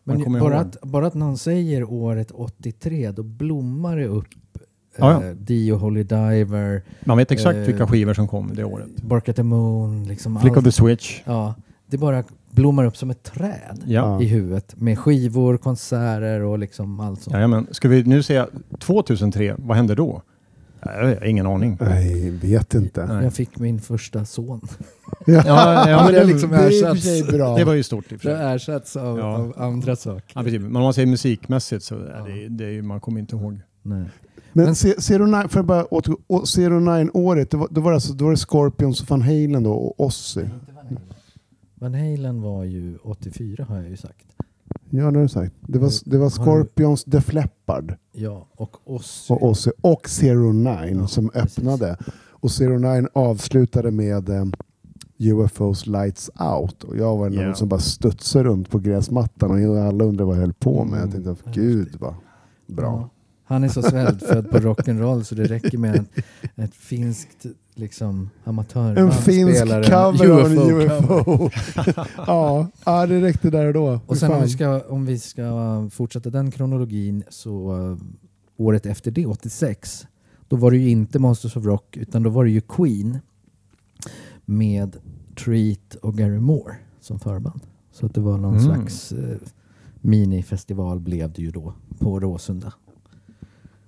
[0.03, 0.51] Men bara ihåg.
[0.53, 4.27] att, bara att någon säger året 83, då blommar det upp
[4.99, 8.87] Ja, eh, Dio, Holy Diver, Man vet exakt Eh, vilka skivor som kom det året.
[9.01, 10.03] Bark at the Moon.
[10.07, 10.57] Liksom Flick allt.
[10.57, 11.21] of the Switch.
[11.25, 11.55] Ja,
[11.87, 14.21] det bara blommar upp som ett träd Ja.
[14.21, 17.33] i huvudet med skivor, konserter och liksom allt sånt.
[17.33, 17.67] Jajamän.
[17.71, 18.47] Ska vi nu säga
[18.79, 20.21] 2003, vad hände då?
[20.81, 21.77] Jag har ingen aning.
[21.81, 23.05] Nej, vet inte.
[23.05, 23.23] Nej.
[23.23, 24.61] Jag fick min första son.
[25.25, 27.27] Ja, ja, men det liksom det ersatts.
[27.57, 28.55] det var ju stort i och för Det sig.
[28.55, 29.25] ersatts av, Ja.
[29.37, 30.31] av andra saker.
[30.35, 30.61] Ja, precis.
[30.61, 32.33] Men om man säger musikmässigt så är Ja.
[32.33, 33.59] det, det man kommer inte ihåg.
[33.83, 34.03] Nej.
[34.57, 38.13] Men, Men- Zero Nine, för bara återgå, Zero Nine-året, det var, då, var det alltså,
[38.13, 40.45] då var det Scorpions och Van Halen då, och Ozzy.
[41.75, 44.25] Van Halen var ju 84 har jag ju sagt.
[44.89, 45.53] Ja, det har du sagt.
[45.61, 49.33] Det var, det var Har du- Scorpions, Def Leppard Ja, och Ozzy.
[49.33, 51.57] och Ozzy och Zero Nine Ja, som precis.
[51.59, 51.97] öppnade.
[52.29, 54.45] Och Zero Nine avslutade med eh,
[55.17, 56.83] UFOs Lights Out.
[56.83, 57.53] Och jag var någon Ja.
[57.53, 60.99] som bara studsade runt på gräsmattan och alla undrade vad jag höll på med.
[61.01, 61.53] Jag tänkte, Mm.
[61.53, 62.13] gud vad
[62.67, 62.85] bra.
[62.85, 63.09] Ja.
[63.47, 68.97] Han är så svältfödd på rock'n'roll så det räcker med ett, ett finskt liksom, amatörband
[68.97, 71.45] En finsk cover av en UFO-cover.
[71.45, 71.49] UFO.
[72.17, 73.99] ja, ja, det räckte där och då.
[74.05, 77.97] Och sen om vi, ska, om vi ska fortsätta den kronologin så uh,
[78.57, 80.07] året efter det, 86,
[80.47, 83.17] då var det ju inte Masters of Rock utan då var det ju Queen
[84.45, 84.97] med
[85.45, 87.61] Treat och Gary Moore som förband.
[87.91, 88.65] Så att det var någon Mm.
[88.65, 89.37] slags uh,
[90.01, 92.73] minifestival blev det ju då på Råsunda.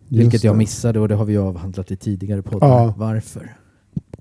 [0.10, 2.68] Vilket jag missade och det har vi avhandlat i tidigare poddar.
[2.68, 2.94] Ja.
[2.98, 3.56] Varför?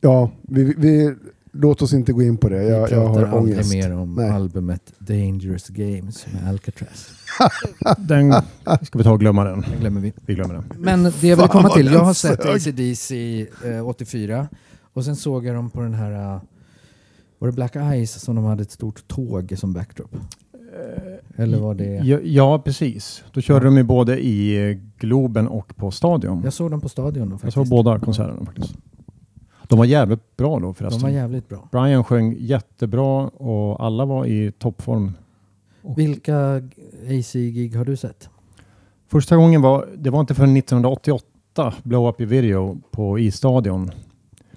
[0.00, 1.14] Ja, vi, vi, vi,
[1.52, 2.58] låt oss inte gå in på det.
[2.58, 3.74] Vi Jag, jag pratar har aldrig ångest.
[3.74, 4.30] mer om Nej.
[4.30, 7.10] albumet Dangerous Games med Alcatraz.
[7.98, 8.32] Den
[8.82, 9.60] ska vi ta och glömma den.
[9.60, 10.12] Det glömmer vi.
[10.26, 10.64] Vi glömmer den.
[10.78, 12.44] Men det jag vill komma till, jag den har sett.
[12.44, 14.48] ACDC eh, 84
[14.92, 16.40] och sen såg jag dem på den här, eh,
[17.38, 20.10] var det Black Ice som de hade ett stort tåg som backdrop?
[21.36, 21.84] Eller var det...
[22.04, 23.24] Ja, ja precis.
[23.32, 26.40] Då körde de ju både i eh, Globen och på Stadion.
[26.44, 27.54] Jag såg dem på stadion då Jag faktiskt.
[27.54, 28.74] såg båda konserterna faktiskt.
[29.68, 31.02] De var jävligt bra då De förresten.
[31.02, 31.68] var jävligt bra.
[31.72, 35.12] Brian sjöng jättebra och alla var i toppform.
[35.96, 36.62] Vilka
[37.08, 38.28] AC-gig har du sett?
[39.08, 43.90] Första gången var, det var inte förrän 1988, Blow Up Your Video på Isstadion.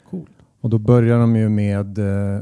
[0.09, 0.25] Cool.
[0.61, 2.41] Och då började de ju med eh,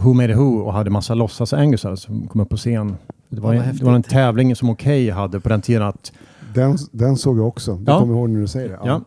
[0.00, 2.96] Who Made Who och hade massa låtsas-angusar som kom upp på scen.
[3.28, 6.12] Det var, Ja, en, det var en tävling som Okej hade på den tiden att,
[6.54, 7.82] Den, den såg jag också.
[7.86, 7.98] Ja.
[7.98, 8.78] kommer ihåg när du säger det.
[8.84, 9.00] ja,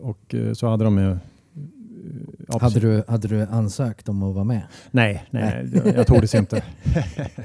[0.00, 1.16] och eh, så hade de ju...
[2.48, 4.62] Ja, Hade du, hade du ansökt om att vara med?
[4.90, 5.82] Nej, nej, nej.
[5.96, 6.62] jag, det inte.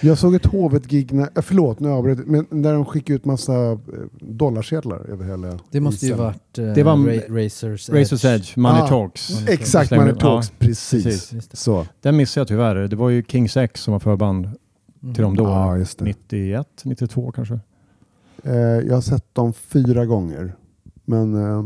[0.00, 3.72] Jag såg ett Hovet-gig, äh, förlåt nu avbröt jag, men när de skickade ut massa
[3.72, 3.78] eh,
[4.20, 6.24] dollarsedlar över hela Det måste ju isen.
[6.24, 8.86] varit eh, Det var- Ra- Racers Razor's Edge, Money Ah.
[8.88, 9.30] Talks.
[9.30, 9.44] Mm.
[9.52, 11.04] Exakt, Money Talks, ja, precis.
[11.04, 11.48] precis.
[11.56, 11.86] Så.
[12.00, 12.74] Den missade jag tyvärr.
[12.88, 14.50] Det var ju Kings X som var förband
[15.02, 15.14] Mm.
[15.14, 15.44] till dem då.
[15.98, 16.04] Det.
[16.04, 17.60] 91, 92 kanske.
[18.44, 20.54] Eh, jag har sett dem fyra gånger.
[21.04, 21.64] Men eh,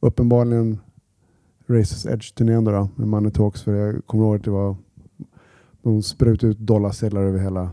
[0.00, 0.78] uppenbarligen
[1.66, 3.62] Races Edge-turnén då, med Money Talks.
[3.62, 4.76] För jag kommer ihåg att det var
[5.82, 7.70] de sprutade ut dollarsedlar över hela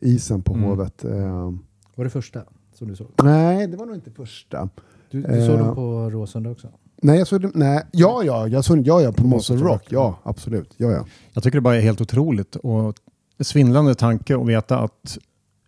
[0.00, 0.64] isen på Mm.
[0.68, 1.04] Hovet.
[1.04, 1.52] Eh,
[1.94, 2.40] Var det första
[2.74, 3.06] som du såg?
[3.22, 4.68] nej, det var nog inte första.
[5.10, 6.68] Du, du såg Eh, dem på Råsunda också?
[7.02, 9.82] Nej, jag såg det, nej, ja, ja, jag såg, ja, ja, på Monster Monster Rock.
[9.82, 10.74] Rock, Ja, absolut.
[10.76, 11.06] Ja, ja.
[11.32, 12.94] Jag tycker det bara är helt otroligt och
[13.40, 15.18] svindlande tanke att veta att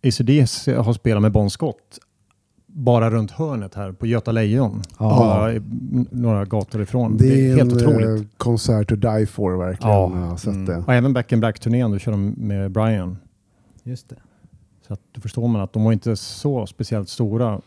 [0.07, 1.99] ACDC har spelat med Bon Scott
[2.77, 4.81] bara runt hörnet här på Göta Lejon.
[4.99, 5.49] Ja.
[6.11, 7.17] Några gator ifrån.
[7.17, 8.21] Det är, helt en otroligt.
[8.21, 9.93] eh, konsert to die for verkligen.
[9.93, 10.11] Ja.
[10.15, 10.65] Jag har sett Mm.
[10.65, 10.77] det.
[10.77, 13.17] Och även Back in Black-turnén, då kör de med Brian.
[13.83, 14.15] Just det.
[14.87, 17.61] Så att då förstår man att de var inte så speciellt stora.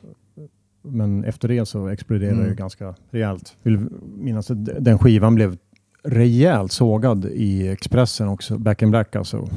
[0.83, 2.49] Men efter det så exploderade det Mm.
[2.51, 3.57] ju ganska rejält.
[3.63, 3.79] Vill
[4.17, 5.57] minnas att den skivan blev
[6.05, 8.59] rejält sågad i Expressen också.
[8.59, 9.49] Back in Black alltså.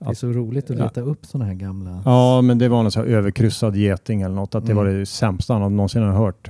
[0.00, 0.84] Det är så roligt att Ja.
[0.84, 2.02] leta upp sådana här gamla...
[2.04, 4.54] Ja, men det var någon så här överkryssad geting eller något.
[4.54, 4.84] Att det Mm.
[4.84, 6.48] var det sämsta han någonsin har hört.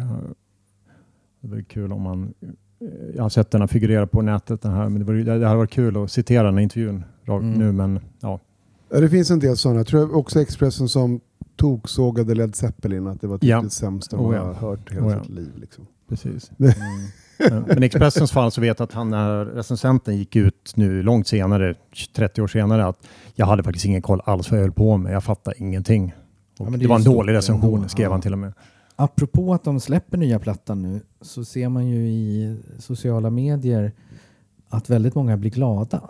[1.40, 2.34] Det var kul om man...
[3.16, 4.62] Jag har sett den här figurera på nätet.
[4.62, 7.04] Den här, men det, var, ju- det hade varit kul att citera den här intervjun
[7.24, 7.58] rakt Mm.
[7.58, 7.72] nu.
[7.72, 8.40] Men ja,
[8.92, 9.80] Ja, Det finns en del sådana.
[9.80, 11.20] Jag tror också Expressen som
[11.56, 13.06] toksågade Led Zeppelin.
[13.06, 13.62] Att det var typ Ja.
[13.62, 14.42] det sämsta Oh, man ja.
[14.44, 15.22] har hört i hela Oh, ja.
[15.24, 15.52] sitt liv.
[15.60, 15.86] Liksom.
[16.08, 16.50] precis.
[16.56, 16.76] Det-
[17.66, 21.26] Men- i Expressens fall så vet jag att han när recensenten gick ut nu långt
[21.26, 21.74] senare,
[22.16, 25.12] 30 år senare, att jag hade faktiskt ingen koll alls vad jag höll på med.
[25.12, 26.14] Jag fattade ingenting.
[26.58, 28.10] Ja, det det, var en dålig recension, skrev Ja.
[28.12, 28.52] han till och med.
[28.96, 33.92] Apropå att de släpper nya plattan nu så ser man ju i sociala medier
[34.68, 36.00] att väldigt många blir glada.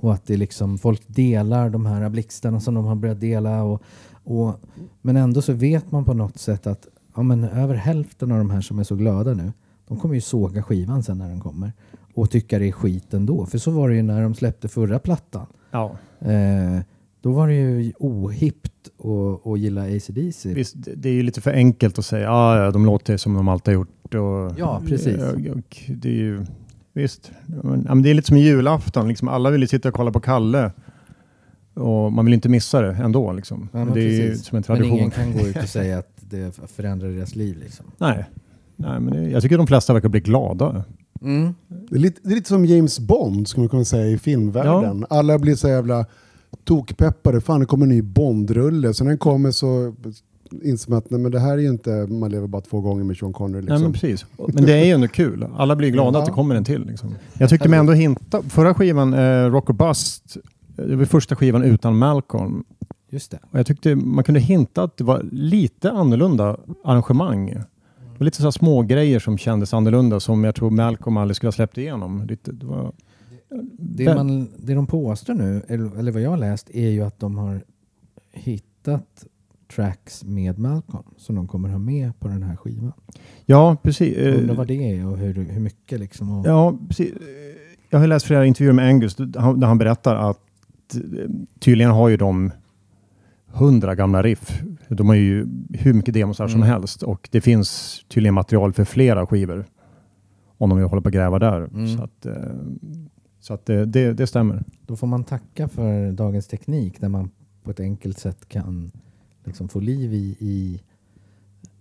[0.00, 3.62] Och att det liksom, folk delar de här blixtarna som de har börjat dela.
[3.62, 3.82] Och,
[4.24, 4.54] och,
[5.02, 8.50] men ändå så vet man på något sätt att ja, men över hälften av de
[8.50, 9.52] här som är så glada nu,
[9.88, 11.72] de kommer ju såga skivan sen när den kommer.
[12.14, 13.46] Och tycka det är skit ändå.
[13.46, 15.46] För så var det ju när de släppte förra plattan.
[15.70, 16.80] Ja, Eh,
[17.20, 20.54] då var det ju ohippt att, att gilla AC/DC.
[20.54, 23.48] visst, det- är ju lite för enkelt att säga ah, ja, de låter som de
[23.48, 24.14] alltid har gjort.
[24.14, 25.16] Och, Ja, precis.
[25.22, 26.46] Och, och det är ju,
[26.92, 29.08] visst, men, men det är lite som julafton.
[29.08, 30.72] Liksom, alla vill ju sitta och kolla på Kalle.
[31.74, 33.32] Och man vill inte missa det ändå.
[33.32, 33.68] Liksom.
[33.72, 34.96] Ja, Men men det är ju som en Men tradition.
[34.98, 37.58] ingen kan gå ut och säga att det förändrar deras liv.
[37.58, 37.86] Liksom.
[37.98, 38.24] Nej,
[38.76, 40.84] Nej men det, jag tycker de flesta verkar bli glada.
[41.22, 41.54] Mm.
[41.90, 45.06] Det är, lite, det är lite som James Bond skulle man kunna säga i filmvärlden.
[45.10, 46.06] Alla blir så jävla
[46.64, 47.40] tokpeppade.
[47.40, 48.94] Fan det kommer en ny Bond-rulle.
[48.94, 49.94] Så när den kommer så
[50.62, 53.04] inser man att nej, men det här är ju inte Man lever bara två gånger
[53.04, 53.60] med Sean Connery.
[53.60, 53.74] Liksom.
[53.74, 54.26] Nej, men precis.
[54.48, 55.46] Men det är ju ändå kul.
[55.56, 56.20] Alla blir glada Ja.
[56.20, 56.86] att det kommer en till.
[56.86, 57.14] Liksom.
[57.38, 60.36] Jag tyckte mig ändå hinta, förra skivan, eh, Rock or Bust,
[60.76, 62.64] det var första skivan utan Malcolm.
[63.10, 63.38] Just det.
[63.50, 67.54] Och jag tyckte man kunde hinta att det var lite annorlunda arrangemang.
[68.12, 71.36] Det var lite så här små grejer som kändes annorlunda som jag tror Malcolm aldrig
[71.36, 72.26] skulle ha släppt igenom.
[72.28, 72.92] Lite, det var,
[73.78, 77.02] Det, Vem- man, det de påstår nu, eller, eller vad jag har läst, är ju
[77.02, 77.60] att de har
[78.32, 79.24] hittat
[79.74, 82.92] tracks med Malcolm som de kommer ha med på den här skivan.
[83.46, 84.16] ja, precis.
[84.18, 86.30] Jag undrar Eh, vad det är och hur, hur mycket liksom.
[86.38, 87.12] Och, Ja, precis.
[87.12, 87.18] Eh,
[87.90, 90.38] Jag har läst flera intervjuer med Angus där han- där han berättar att
[90.94, 91.00] eh,
[91.60, 92.50] tydligen har ju de
[93.52, 94.62] hundra gamla riff.
[94.88, 96.68] De har ju hur mycket demosar som Mm.
[96.72, 99.64] helst och det finns tydligen material för flera skivor.
[100.58, 101.60] Om de vill hålla på och gräva där.
[101.60, 101.96] Mm.
[101.96, 102.34] Så att, eh,
[103.40, 104.64] så att det, det, det stämmer.
[104.86, 107.30] Då får man tacka för dagens teknik där man
[107.62, 108.90] på ett enkelt sätt kan
[109.44, 110.80] liksom få liv i, i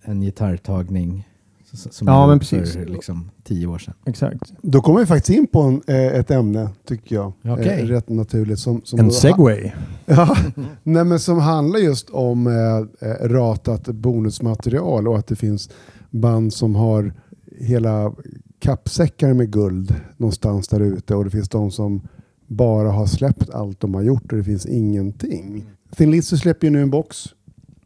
[0.01, 1.27] en gitarrtagning
[1.73, 2.73] som Ja, men precis.
[2.73, 3.93] för liksom, tio år sedan.
[4.05, 4.53] Exakt.
[4.61, 7.33] Då kommer vi faktiskt in på en, eh, ett ämne, tycker jag.
[7.43, 8.59] Eh, rätt naturligt.
[8.59, 9.71] Som, som En segway.
[10.05, 10.37] Ja,
[10.83, 15.69] nej, men som handlar just om eh, eh, ratat bonusmaterial och att det finns
[16.09, 17.13] band som har
[17.59, 18.13] hela
[18.59, 22.01] kappsäckar med guld någonstans där ute och det finns de som
[22.47, 25.65] bara har släppt allt de har gjort och det finns ingenting.
[25.95, 27.25] Thin Lizzy släpper ju nu en box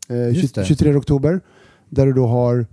[0.10, 0.66] eh, Just det.
[0.66, 1.42] 23 oktober
[1.90, 2.66] där du då har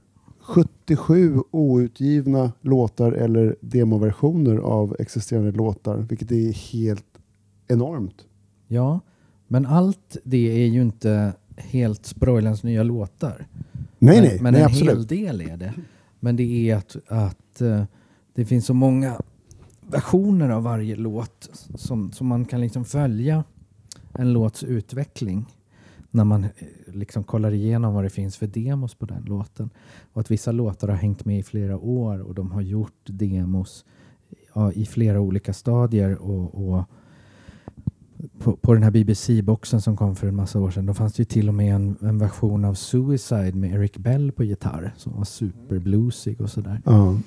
[0.42, 7.07] 77 outgivna låtar eller demoversioner av existerande låtar vilket är helt
[7.68, 8.26] enormt.
[8.68, 9.00] Ja,
[9.48, 13.46] men allt det är ju inte helt Sproilans nya låtar.
[13.98, 14.94] Nej, men, nej, men nej en absolut.
[14.94, 15.74] hel del är det.
[16.20, 17.85] Men det är att, att eh,
[18.35, 19.20] det finns så många
[19.81, 23.44] versioner av varje låt som, som man kan liksom följa
[24.12, 25.46] en låts utveckling
[26.11, 26.46] när man
[26.94, 29.70] liksom kollar igenom vad det finns för demos på den låten.
[30.12, 33.85] Och att vissa låtar har hängt med i flera år och de har gjort demos
[34.55, 36.22] ja, i flera olika stadier.
[36.22, 36.85] och, och
[38.38, 41.20] på, på den här BBC-boxen som kom för en massa år sedan, då fanns det
[41.20, 45.12] ju till och med en, en version av Suicide med Eric Bell på gitarr som
[45.16, 46.81] var superbluesig och sådär.
[46.85, 47.18] Ja.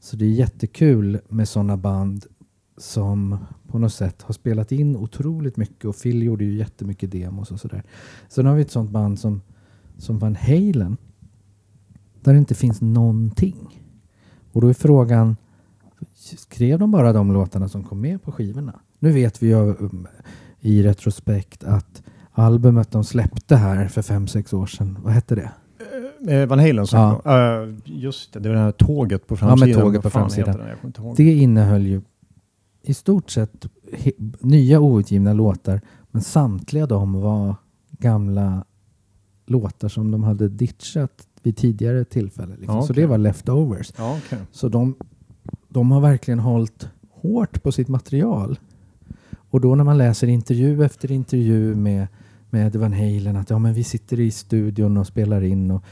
[0.00, 2.26] Så det är jättekul med sådana band
[2.78, 7.50] som på något sätt har spelat in otroligt mycket och Phil gjorde ju jättemycket demos
[7.50, 7.82] och sådär.
[8.28, 9.40] Sen har vi ett sånt band som,
[9.98, 10.96] som Van Halen
[12.20, 13.82] där det inte finns någonting.
[14.52, 15.36] Och då är frågan,
[16.14, 18.80] skrev de bara de låtarna som kom med på skivorna?
[18.98, 20.06] Nu vet vi ju um,
[20.60, 25.50] i retrospekt att albumet de släppte här för fem sex år sedan, vad hette det?
[26.28, 27.22] Eh, Van Halen Ja.
[27.24, 29.82] Eh, Just det, det var det här tåget på med framsidan.
[29.82, 30.60] tåget Vad på fan framsidan.
[31.16, 32.00] Det innehöll ju
[32.88, 33.66] i stort sett
[34.40, 37.54] nya outgivna låtar, men samtliga de var
[37.90, 38.64] gamla
[39.46, 42.56] låtar som de hade ditchat vid tidigare tillfällen.
[42.58, 42.76] Liksom.
[42.76, 43.92] Ja, Så det var leftovers.
[43.96, 44.38] Ja, okej.
[44.52, 44.94] Så de,
[45.68, 48.58] de har verkligen hållit hårt på sitt material.
[49.50, 52.06] Och då när man läser intervju efter intervju med,
[52.50, 55.70] med Van Halen att ja, men vi sitter i studion och spelar in.
[55.70, 55.82] Och,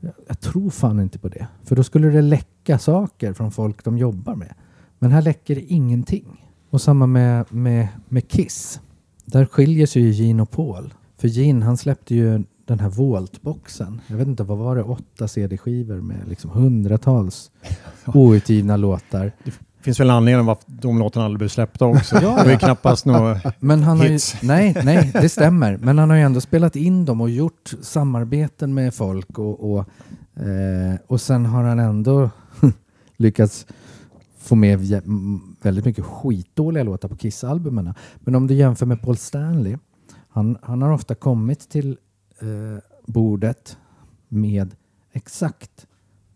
[0.00, 1.46] jag, jag tror fan inte på det.
[1.64, 4.54] För då skulle det läcka saker från folk de jobbar med.
[5.02, 6.46] Men här läcker det ingenting.
[6.70, 8.80] Och samma med, med, med Kiss.
[9.24, 10.94] Där skiljer sig ju Gene och Paul.
[11.18, 14.00] För Gene han släppte ju den här Volt-boxen.
[14.06, 14.82] Jag vet inte, vad var det?
[14.82, 17.50] Åtta CD-skivor med liksom hundratals
[18.06, 19.32] outgivna låtar.
[19.44, 22.16] Det finns väl anledning varför de låtarna aldrig blev släppta också.
[22.22, 22.58] Ja, Det ja.
[22.58, 23.38] knappast något...
[23.58, 24.36] Men han har ju, Hits.
[24.42, 25.76] nej, nej, det stämmer.
[25.76, 29.88] Men han har ju ändå spelat in dem och gjort samarbeten med folk och, och
[30.36, 32.30] Eh, och sen har han ändå
[33.16, 33.66] lyckats
[34.40, 34.78] få med
[35.62, 37.94] väldigt mycket skitdåliga låtar på Kiss-albumen.
[38.20, 39.76] Men om du jämför med Paul Stanley,
[40.28, 41.98] han, han har ofta kommit till
[42.40, 43.78] eh, bordet
[44.28, 44.74] med
[45.12, 45.86] exakt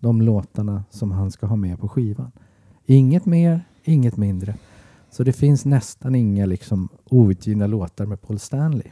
[0.00, 2.32] de låtarna som han ska ha med på skivan.
[2.86, 4.54] Inget mer, inget mindre.
[5.10, 8.88] Så det finns nästan inga liksom, outgivna låtar med Paul Stanley.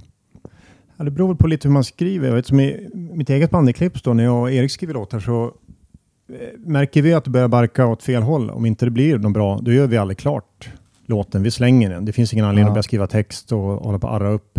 [0.97, 2.29] Ja, det beror väl på lite hur man skriver.
[2.29, 4.95] Jag vet, som i mitt eget band i Clips då, när jag och Erik skriver
[4.95, 5.55] låtar så
[6.59, 8.51] märker vi att det börjar barka åt fel håll.
[8.51, 10.70] Om inte det blir något bra, då gör vi aldrig klart
[11.07, 11.43] låten.
[11.43, 12.05] Vi slänger den.
[12.05, 12.68] Det finns ingen anledning Ja.
[12.70, 14.59] att börja skriva text och hålla på att arra upp.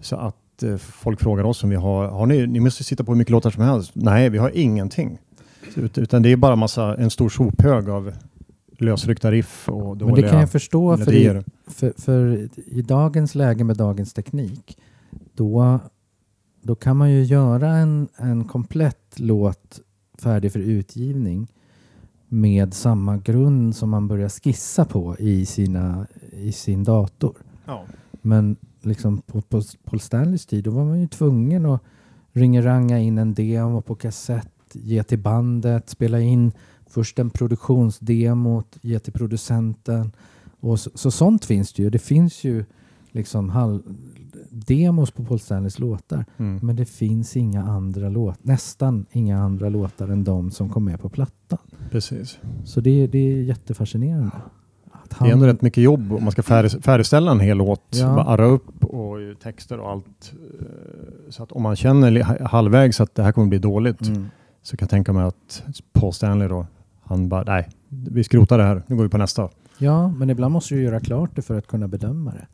[0.00, 3.12] Så att eh, folk frågar oss om vi har, har ni, ni måste sitta på
[3.12, 3.90] hur mycket låtar som helst.
[3.94, 5.18] Nej, vi har ingenting.
[5.76, 8.12] Ut- Utan det är bara massa, en stor sophög av
[8.78, 13.34] lösryckta riff och Men dåliga det kan jag förstå, för i, för, för i dagens
[13.34, 14.78] läge med dagens teknik,
[15.34, 15.78] då,
[16.62, 19.80] då kan man ju göra en, en komplett låt
[20.22, 21.48] färdig för utgivning
[22.28, 27.36] med samma grund som man börjar skissa på i, sina, i sin dator.
[27.66, 27.84] Ja.
[28.22, 31.82] Men liksom på, på Paul Stanleys tid, då var man ju tvungen att
[32.32, 36.52] ringa in en demo på kassett, ge till bandet, spela in
[36.86, 40.12] först en produktionsdemo, ge till producenten.
[40.60, 41.90] Och så, så sånt finns det ju.
[41.90, 42.64] Det finns ju
[43.12, 43.80] liksom halv,
[44.50, 46.24] demos på Paul Stanleys låtar.
[46.36, 46.58] Mm.
[46.62, 51.00] Men det finns inga andra låtar, nästan inga andra låtar än de som kom med
[51.00, 51.58] på plattan.
[51.90, 52.38] Precis.
[52.64, 54.30] Så det, det är jättefascinerande.
[54.92, 57.82] Att Det är ändå rätt mycket jobb om man ska färdig, färdigställa en hel låt.
[57.90, 58.14] Ja.
[58.14, 60.32] Bara arra upp och texter och allt.
[60.60, 60.66] Eh,
[61.30, 64.26] Så att om man känner halvvägs att det här kommer bli dåligt Mm.
[64.62, 66.66] så kan jag tänka mig att Paul Stanley då,
[67.02, 69.48] han bara nej, vi skrotar det här, nu går vi på nästa.
[69.78, 72.46] Ja, men ibland måste du göra klart det för att kunna bedöma det.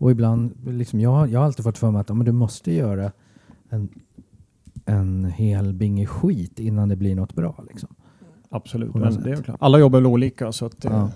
[0.00, 2.32] Och ibland, liksom, jag, har- jag har alltid fått för mig att ja, men du
[2.32, 3.12] måste göra
[3.70, 3.88] en,
[4.84, 7.64] en hel binge skit innan det blir något bra.
[7.70, 7.88] Liksom.
[8.48, 9.56] Absolut, men det är klart.
[9.60, 11.10] alla jobbar väl olika så att det, Ja.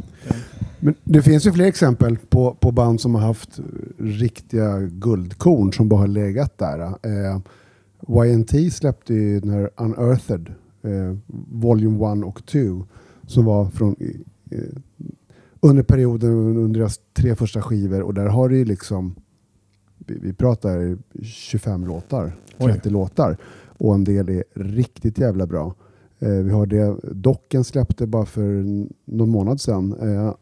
[0.81, 3.61] Men det finns ju fler exempel på, på band som har haft
[3.99, 6.81] riktiga guldkorn som bara har legat där.
[6.81, 7.41] Eh,
[8.25, 10.49] YNT släppte ju den här Unearthed,
[10.83, 11.17] eh,
[11.53, 12.59] Volume 1 och 2,
[13.27, 13.97] som var från
[14.51, 14.59] eh,
[15.65, 19.15] under perioden under deras tre första skivor och där har det ju liksom,
[19.99, 22.73] vi, vi pratar 25 låtar, Oj.
[22.73, 23.37] 30 låtar
[23.79, 25.75] och en del är riktigt jävla bra.
[26.19, 28.65] Eh, vi har det Docken släppte bara för
[29.05, 29.95] någon månad sedan.
[30.01, 30.35] Eh,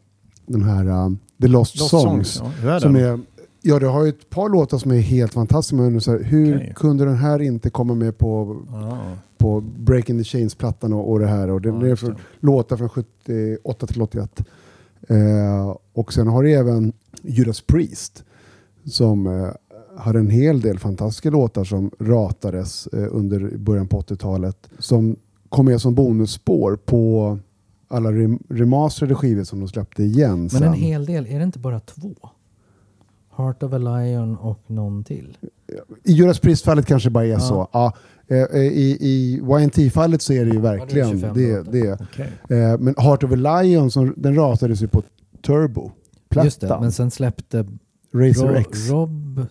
[0.45, 2.41] den här uh, The Lost, Lost Songs.
[2.43, 3.19] ja, hur är som är,
[3.61, 5.75] ja, det har ju ett par låtar som är helt fantastiska.
[5.75, 6.73] Men så här, hur Okej.
[6.75, 11.27] kunde den här inte komma med på, Ja, på Breaking the Chains-plattan och, och det
[11.27, 11.49] här?
[11.49, 14.43] Och det, ja, det är för, låtar från 78 till 81.
[15.09, 16.93] Eh, och sen har det även
[17.23, 18.23] Judas Priest
[18.85, 19.49] som eh,
[19.97, 24.69] har en hel del fantastiska låtar som ratades eh, under början på 80-talet.
[24.79, 25.15] Som
[25.49, 27.37] kom med som bonusspår på
[27.87, 30.63] alla rem remasterade skivor som de släppte igen Men sen.
[30.63, 32.15] en hel del, är det inte bara två?
[33.37, 35.37] Heart of a Lion och någon till?
[36.03, 37.39] I Judas Priest-fallet kanske bara är Ja.
[37.39, 37.67] så.
[37.71, 37.93] Ja,
[38.55, 41.57] I i YNT-fallet så är det ju verkligen 25 det.
[41.57, 41.71] låtar.
[41.71, 41.97] det.
[42.01, 42.31] Okej.
[42.49, 45.03] Eh, men Heart of a Lion, som, den ratades ju på
[45.45, 46.45] Turbo-plattan.
[46.45, 47.65] Just det, men sen släppte
[48.13, 48.89] Razor Ro- X.
[48.89, 49.41] Rob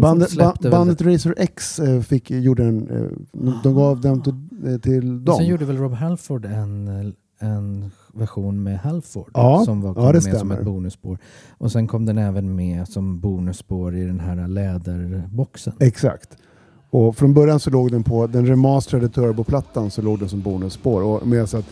[0.00, 1.04] Bandet, ba, bandet det.
[1.04, 4.34] Razor X eh, fick, gjorde en, eh, de gav den till,
[4.66, 5.36] eh, till dem.
[5.36, 10.06] Sen gjorde väl Rob Halford en, en version med Halford Ja, som var ja, kom
[10.06, 10.58] det med som stämmer.
[10.58, 11.18] ett bonusspår.
[11.58, 15.72] Och sen kom den även med som bonusspår i den här läderboxen.
[15.80, 16.36] Exakt.
[16.90, 21.02] Och från början så låg den på den remasterade turboplattan så låg den som bonusspår.
[21.02, 21.66] Och med så att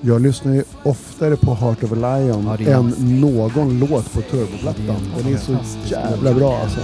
[0.00, 4.26] jag lyssnar ju oftare på Heart of a Lion Ja, än någon låt på Ja,
[4.30, 4.96] det är turboplattan.
[5.18, 6.80] en Den är så jävla bra alltså.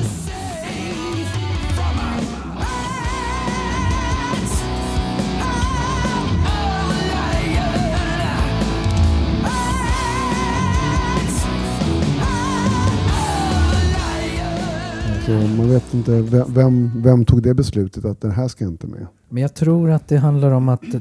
[15.33, 19.07] Man vet inte, vem, vem, vem tog det beslutet att den här ska inte med?
[19.29, 21.01] Men jag tror att det handlar om att eh,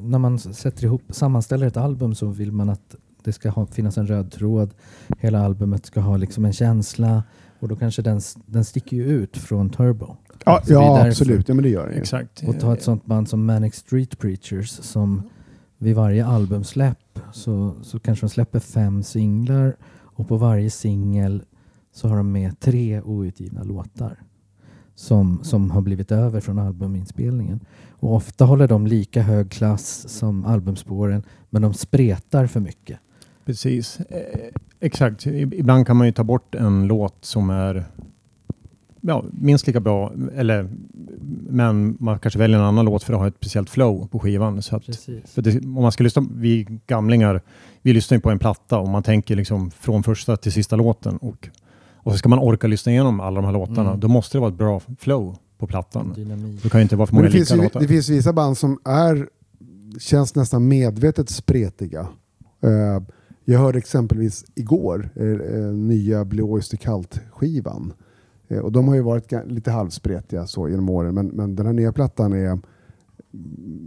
[0.00, 2.94] när man sätter ihop, sammanställer ett album så vill man att
[3.24, 4.70] det ska ha, finnas en röd tråd.
[5.18, 7.22] Hela albumet ska ha liksom en känsla
[7.58, 10.16] och då kanske den, den sticker ju ut från Turbo.
[10.44, 11.48] Ja, ja absolut.
[11.48, 12.00] Ja, men det gör den ju.
[12.00, 12.42] Exakt.
[12.46, 15.22] Och ta ett sånt band som Manic Street Preachers som
[15.78, 19.76] vid varje albumsläpp så, så kanske de släpper fem singlar
[20.18, 21.42] och på varje singel
[21.92, 24.18] så har de med tre outgivna låtar
[24.94, 27.60] som, som har blivit över från albuminspelningen.
[27.90, 32.98] Och ofta håller de lika hög klass som albumspåren men de spretar för mycket.
[33.44, 34.00] Precis.
[34.00, 35.26] Eh, exakt.
[35.26, 37.84] Ibland kan man ju ta bort en låt som är
[39.00, 40.68] ja, minst lika bra eller
[41.50, 44.62] men man kanske väljer en annan låt för att ha ett speciellt flow på skivan.
[44.62, 44.86] Så att,
[45.34, 47.42] det, om man ska lyssna, vi gamlingar,
[47.82, 51.16] vi lyssnar ju på en platta och man tänker liksom från första till sista låten.
[51.16, 51.48] Och,
[52.08, 53.88] och så ska man orka lyssna igenom alla de här låtarna.
[53.88, 54.00] Mm.
[54.00, 56.12] Då måste det vara ett bra flow på plattan.
[56.16, 56.62] Dynamik.
[56.62, 57.80] Det kan ju inte vara för Men många det, finns lika ju, låtar.
[57.80, 59.28] det finns vissa band som är,
[59.98, 62.08] känns nästan medvetet spretiga.
[62.60, 63.02] Eh,
[63.44, 67.92] jag hörde exempelvis igår eh, eh, nya Blue Oyster Cult-skivan.
[68.62, 71.92] Och de har ju varit lite halvspretiga så genom åren, men, men den här nya
[71.92, 72.58] plattan är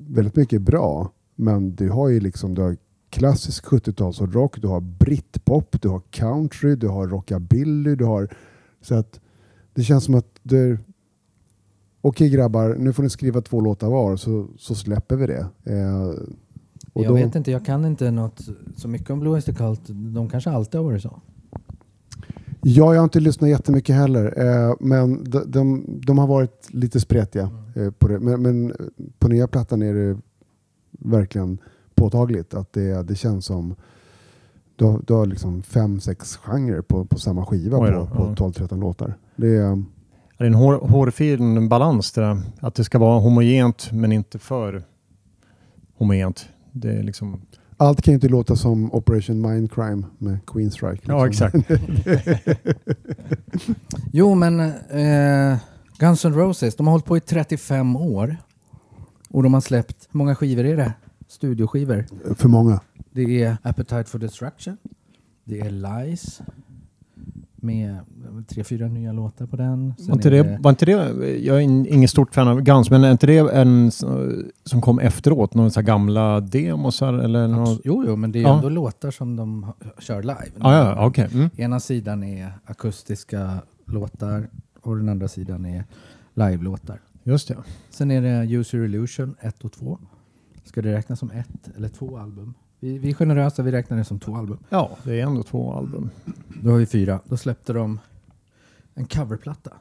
[0.07, 1.11] väldigt mycket bra.
[1.35, 2.77] Men du har ju liksom du har
[3.11, 8.33] klassisk 70-talsrock, du har britpop, du har country, du har rockabilly, du har...
[8.81, 9.19] Så att
[9.73, 10.77] det känns som att det,
[12.01, 15.45] Okej grabbar, nu får ni skriva två låtar var så, så släpper vi det.
[15.63, 16.13] Eh,
[16.93, 18.41] Jag då, vet inte, jag kan inte något
[18.75, 19.81] så mycket om Blue Oyster Cult.
[19.87, 21.21] De kanske alltid har varit så.
[22.61, 26.99] Ja, jag har inte lyssnat jättemycket heller, eh, men de, de, de har varit lite
[26.99, 28.19] spretiga eh, på det.
[28.19, 28.73] Men, men
[29.19, 30.17] på nya plattan är det
[30.91, 31.57] verkligen
[31.95, 33.75] påtagligt att det, det känns som
[34.75, 38.33] du har, du har liksom fem, sex genrer på, på samma skiva Oj på, på
[38.37, 38.47] ja.
[38.47, 39.13] 12-13 låtar.
[39.35, 39.83] Det är,
[40.37, 42.41] Det är en hår, hårfin balans det där.
[42.59, 44.83] Att det ska vara homogent men inte för
[45.97, 46.49] homogent.
[46.71, 47.41] Det är liksom...
[47.77, 51.01] allt kan ju inte låta som Operation Mindcrime med Queenstrike.
[51.07, 51.47] Ja, liksom.
[51.47, 51.71] exakt.
[54.11, 55.57] Jo, men eh,
[55.97, 58.37] Guns N' Roses, de har hållit på i 35 år.
[59.29, 60.93] Och de har släppt, hur många skivor är det?
[61.31, 62.05] Studioskivor.
[62.35, 62.79] För många.
[63.11, 64.77] Det är Appetite for Destruction.
[65.43, 66.41] Det är Lies.
[67.55, 67.97] Med
[68.47, 69.93] tre, fyra nya låtar på den.
[69.97, 70.91] Sen Var inte, är det, var inte det,
[71.37, 73.91] jag är in- ingen stort fan av Guns, men är inte det en
[74.63, 75.53] som kom efteråt?
[75.53, 77.81] Några så här gamla demosar eller Abs- något?
[77.83, 78.55] Jo, jo, men det är Ja.
[78.55, 80.51] ändå låtar som de kör live.
[80.59, 81.29] Ah, ja, okej.
[81.33, 81.49] Mm.
[81.57, 84.49] Ena sidan är akustiska låtar
[84.81, 85.83] och den andra sidan är
[86.33, 86.99] live-låtar.
[87.23, 87.57] Just det.
[87.89, 89.99] Sen är det User Illusion 1 och 2.
[90.63, 92.53] Ska det räknas som ett eller två album?
[92.79, 94.57] Vi, vi är generösa, vi räknar det som två album.
[94.69, 96.09] Ja, det är ändå två album.
[96.63, 97.19] Då har vi fyra.
[97.25, 97.99] Då släppte de
[98.93, 99.71] en coverplatta.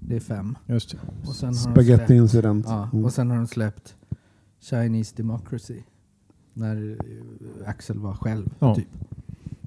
[0.00, 0.58] Det är fem.
[0.66, 0.98] Just det.
[1.28, 2.66] Och sen har de Spaghetti släppt, Incident.
[2.68, 3.04] ja, Mm.
[3.04, 3.94] och sen har de släppt
[4.60, 5.82] Chinese Democracy.
[6.54, 8.50] När eh, Axel var själv.
[8.58, 8.74] Ja.
[8.74, 8.88] Typ.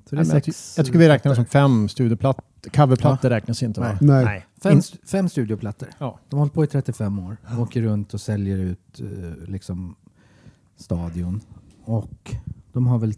[0.05, 2.43] Så det är Nej, men jag, ty sex jag tycker vi räknar som fem studioplattor.
[2.73, 3.97] Coverplattor räknas inte va?
[4.01, 4.25] Nej.
[4.25, 4.45] Nej.
[4.63, 5.89] Fem, fem studioplattor.
[5.97, 6.19] Ja.
[6.29, 7.37] De har hållit på i 35 år.
[7.49, 9.95] De åker runt och säljer ut eh, liksom
[10.83, 11.41] stadion.
[11.85, 12.35] Och
[12.73, 13.13] de har väl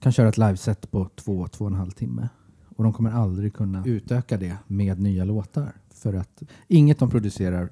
[0.00, 2.28] kan köra ett liveset på två, två och en halv timme.
[2.76, 5.72] Och de kommer aldrig kunna utöka det med nya låtar.
[5.94, 7.68] För att inget de producerar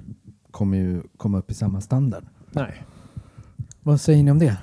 [0.51, 2.25] kommer ju komma upp i samma standard.
[2.51, 2.85] Nej.
[3.83, 4.57] Vad säger ni om det?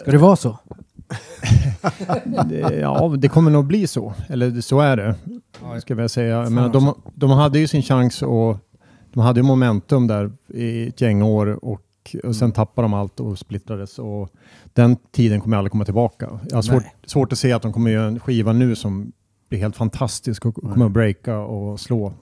[0.00, 0.58] Ska det vara så?
[2.48, 4.14] Det, ja, det kommer nog bli så.
[4.28, 5.14] Eller så är det.
[5.80, 6.50] Ska jag säga.
[6.50, 8.58] Menar, de, de hade ju sin chans och
[9.12, 11.80] de hade ju momentum där i ett gäng år och,
[12.14, 13.98] och sen tappade de allt och splittrades.
[13.98, 14.30] Och
[14.72, 16.40] den tiden kommer aldrig komma tillbaka.
[16.48, 19.12] Jag har svårt, svårt att se att de kommer göra en skiva nu som
[19.48, 22.12] blir helt fantastisk och kommer att breaka och slå.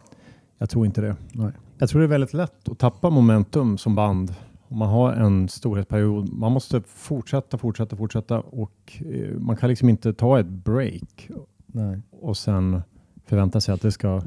[0.59, 1.17] Jag tror inte det.
[1.33, 1.53] Nej.
[1.79, 4.35] Jag tror det är väldigt lätt att tappa momentum som band
[4.69, 6.33] om man har en storhetsperiod.
[6.33, 11.31] Man måste fortsätta, fortsätta, fortsätta och eh, man kan liksom inte ta ett break
[11.67, 12.01] Nej.
[12.11, 12.83] och sen
[13.27, 14.23] förvänta sig att det ska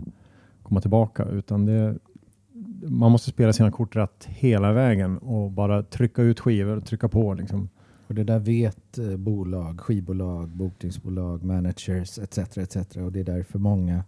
[0.64, 1.96] komma tillbaka utan det,
[2.82, 7.08] man måste spela sina kort rätt hela vägen och bara trycka ut skivor och trycka
[7.08, 7.70] på liksom.
[8.08, 12.38] Och det där vet eh, bolag, skivbolag, bokningsbolag, managers etc.
[12.38, 12.76] etc.
[12.96, 14.04] Och det är därför många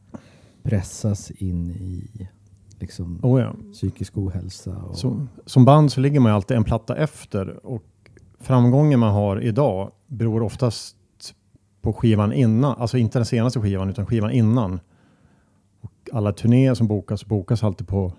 [0.63, 2.29] pressas in i
[2.79, 3.55] liksom, Oh ja.
[3.73, 4.77] psykisk ohälsa.
[4.77, 7.83] Och, Så, som band så ligger man ju alltid en platta efter och
[8.39, 10.95] framgången man har idag beror oftast
[11.81, 14.79] på skivan innan, alltså inte den senaste skivan utan skivan innan.
[15.81, 18.13] Och alla turnéer som bokas bokas alltid på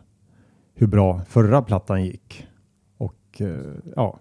[0.74, 2.46] hur bra förra plattan gick.
[2.98, 4.20] Och eh, ja,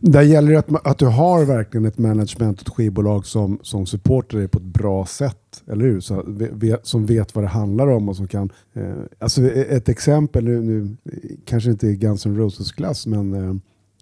[0.00, 3.86] Där gäller det att, att du har verkligen ett management och ett skivbolag som, som
[3.86, 5.62] supportar dig på ett bra sätt.
[5.66, 6.00] Eller hur?
[6.00, 8.50] Så, vet, som vet vad det handlar om och som kan...
[8.72, 10.96] Eh, alltså e-, ett exempel, nu, nu
[11.44, 13.54] kanske inte Guns N' Roses-klass, men eh,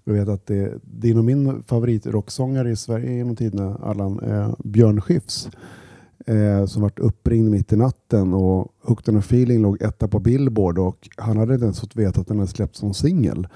[0.04, 4.54] jag vet att det, det är nog min favoritrocksångare i Sverige genom tiderna, Allan, eh,
[4.58, 5.48] Björn Skifs.
[6.26, 10.18] Eh, som vart uppringd mitt i natten och Hooked on a feeling låg etta på
[10.20, 13.48] Billboard och han hade inte ens fått veta att den hade släppts som singel.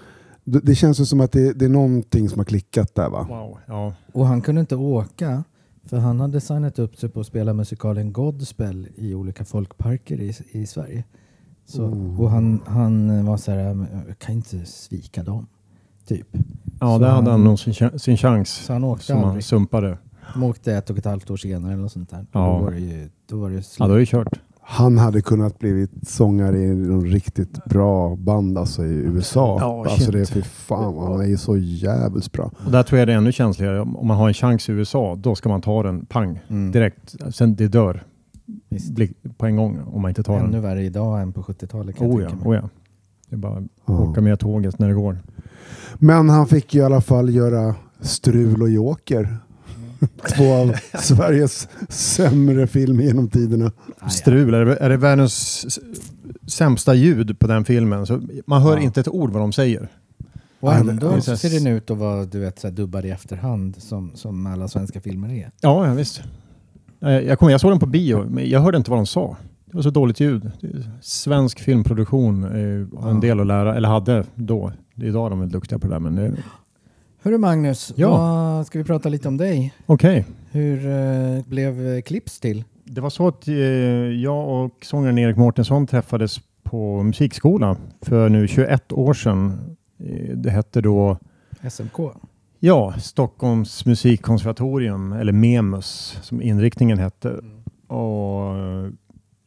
[0.44, 3.26] Det, det känns ju som att det, det är någonting som har klickat där va?
[3.28, 3.92] wow, ja.
[4.12, 5.44] och han kunde inte åka
[5.84, 10.32] för han hade signat upp sig på att spela musikalen Godspell i olika folkparker i,
[10.50, 11.04] i Sverige.
[11.64, 12.20] Så, Oh.
[12.20, 15.46] Och han, han var så här, "Men jag kan inte svika dem.
[16.06, 16.26] Typ.
[16.80, 19.24] Ja, Så där hade han- han nog sin, sin chans Så han åkte som han
[19.24, 19.44] aldrig.
[19.44, 19.98] sumpade.
[20.34, 22.26] De åkte ett och ett halvt år senare eller något sånt där.
[22.32, 22.40] Ja.
[22.58, 23.88] Då var det ju, då var det Ja, slut.
[23.88, 24.40] då är det kört.
[24.68, 29.56] Han hade kunnat blivit sångare i någon riktigt bra band alltså i USA.
[29.60, 32.50] Ja, alltså det är för fan, han är ju så jävligt bra.
[32.64, 33.80] Och där tror jag det är ännu känsligare.
[33.80, 36.72] Om man har en chans i USA, då ska man ta den pang Mm.
[36.72, 37.16] direkt.
[37.34, 38.02] Sen det dör
[38.68, 38.94] Visst.
[38.94, 40.62] bli- på en gång om man inte tar Ännu den.
[40.62, 42.58] värre idag än på 70-talet kan jag Oh ja, tänka mig.
[42.58, 42.68] oh ja.
[43.28, 43.98] Det är bara att Ja.
[43.98, 45.18] åka med tåget när det går.
[45.94, 49.36] Men han fick ju i alla fall göra Strul och Joker.
[50.36, 53.72] Två av Sveriges sämre filmer genom tiderna.
[54.10, 55.66] Strul, är det, är det världens
[56.46, 58.06] sämsta ljud på den filmen?
[58.06, 58.82] Så man hör Ja.
[58.82, 59.88] inte ett ord vad de säger.
[60.60, 63.76] Och ändå det- ser den ut att vara du vet, så här dubbad i efterhand
[63.82, 65.50] som, som alla svenska filmer är.
[65.60, 66.22] Ja, ja visst.
[67.00, 69.36] Jag, kommer, jag såg den på bio, men jag hörde inte vad de sa.
[69.66, 70.50] Det var så dåligt ljud.
[71.00, 72.42] Svensk filmproduktion
[72.96, 74.72] har en del att lära, eller hade då.
[74.94, 76.32] Idag är de väl duktiga på det där, men det-
[77.26, 78.10] Hörru Magnus, Ja.
[78.10, 79.74] vad, ska vi prata lite om dig?
[79.86, 80.24] okej.
[80.50, 82.64] Hur eh, blev eh, Clips till?
[82.84, 88.48] Det var så att eh, jag och sångaren Erik Mårtensson träffades på musikskola för nu
[88.48, 89.76] 21 år sedan.
[89.98, 91.18] Eh, det hette då
[91.70, 91.98] SMK?
[92.60, 97.40] ja, Stockholms musikkonservatorium, eller MEMUS som inriktningen hette.
[97.86, 98.88] Och eh,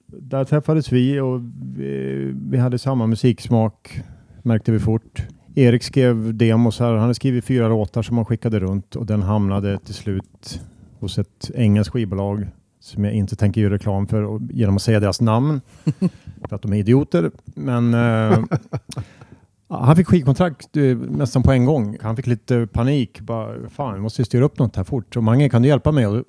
[0.08, 1.42] där träffades vi och
[1.76, 4.02] vi, vi hade samma musiksmak
[4.44, 5.28] märkte vi fort.
[5.60, 6.92] Erik skrev demos här.
[6.92, 10.62] Han hade skrivit fyra låtar som han skickade runt och den hamnade till slut
[11.00, 12.48] hos ett engelskt skivbolag
[12.80, 15.62] som jag inte tänker göra reklam för och, genom att säga deras namn
[16.50, 17.32] för att de är idioter.
[17.46, 18.40] Men eh,
[19.70, 21.98] han fick skivkontrakt eh, nästan på en gång.
[22.02, 23.22] Han fick lite panik.
[23.22, 25.18] Bara, Fan, vi måste styra upp något här fort.
[25.18, 26.24] Och Mange, kan du hjälpa mig att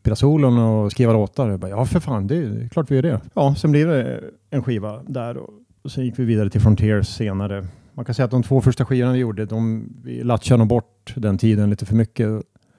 [0.00, 1.48] spela solon och skriva låtar?
[1.48, 3.20] Jag bara, ja, för fan, det är klart vi gör det.
[3.34, 5.50] Ja, sen blev det en skiva där och,
[5.82, 7.66] och sen gick vi vidare till Frontiers senare.
[7.98, 11.14] Man kan säga att de två första skivorna vi gjorde, de, vi latchade nog bort
[11.16, 12.28] den tiden lite för mycket.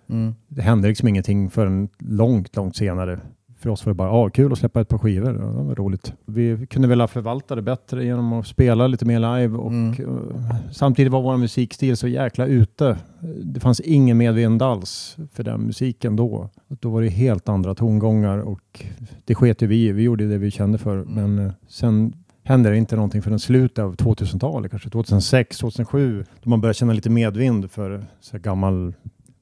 [0.10, 0.36] Mm.
[0.48, 3.20] Det hände liksom ingenting förrän långt, långt senare.
[3.58, 5.36] För oss var det bara ah, kul att släppa ett par skivor.
[5.36, 6.14] Ja, det var roligt.
[6.26, 9.94] Vi kunde väl förvalta det bättre genom att spela lite mer live och Mm.
[9.94, 12.98] eh, samtidigt var vår musikstil så jäkla ute.
[13.44, 16.50] Det fanns ingen medvind alls för den musiken då.
[16.68, 18.86] Då var det helt andra tongångar och
[19.26, 19.92] det sket ju vi.
[19.92, 20.98] Vi gjorde det vi kände för.
[20.98, 21.14] Mm.
[21.14, 22.14] Men eh, sen
[22.50, 26.93] hände det inte någonting förrän slutet av 2000-talet, kanske 2006, 2007, då man började känna
[26.93, 28.93] lite medvind för så här gammal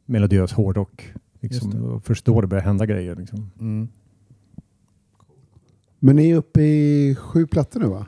[0.05, 1.14] melodiös hårdrock.
[1.39, 1.84] Liksom.
[1.84, 3.16] Och Först då det började hända grejer.
[3.16, 3.51] Liksom.
[3.60, 3.88] Mm.
[5.99, 8.05] Men ni är uppe i sju plattor nu va?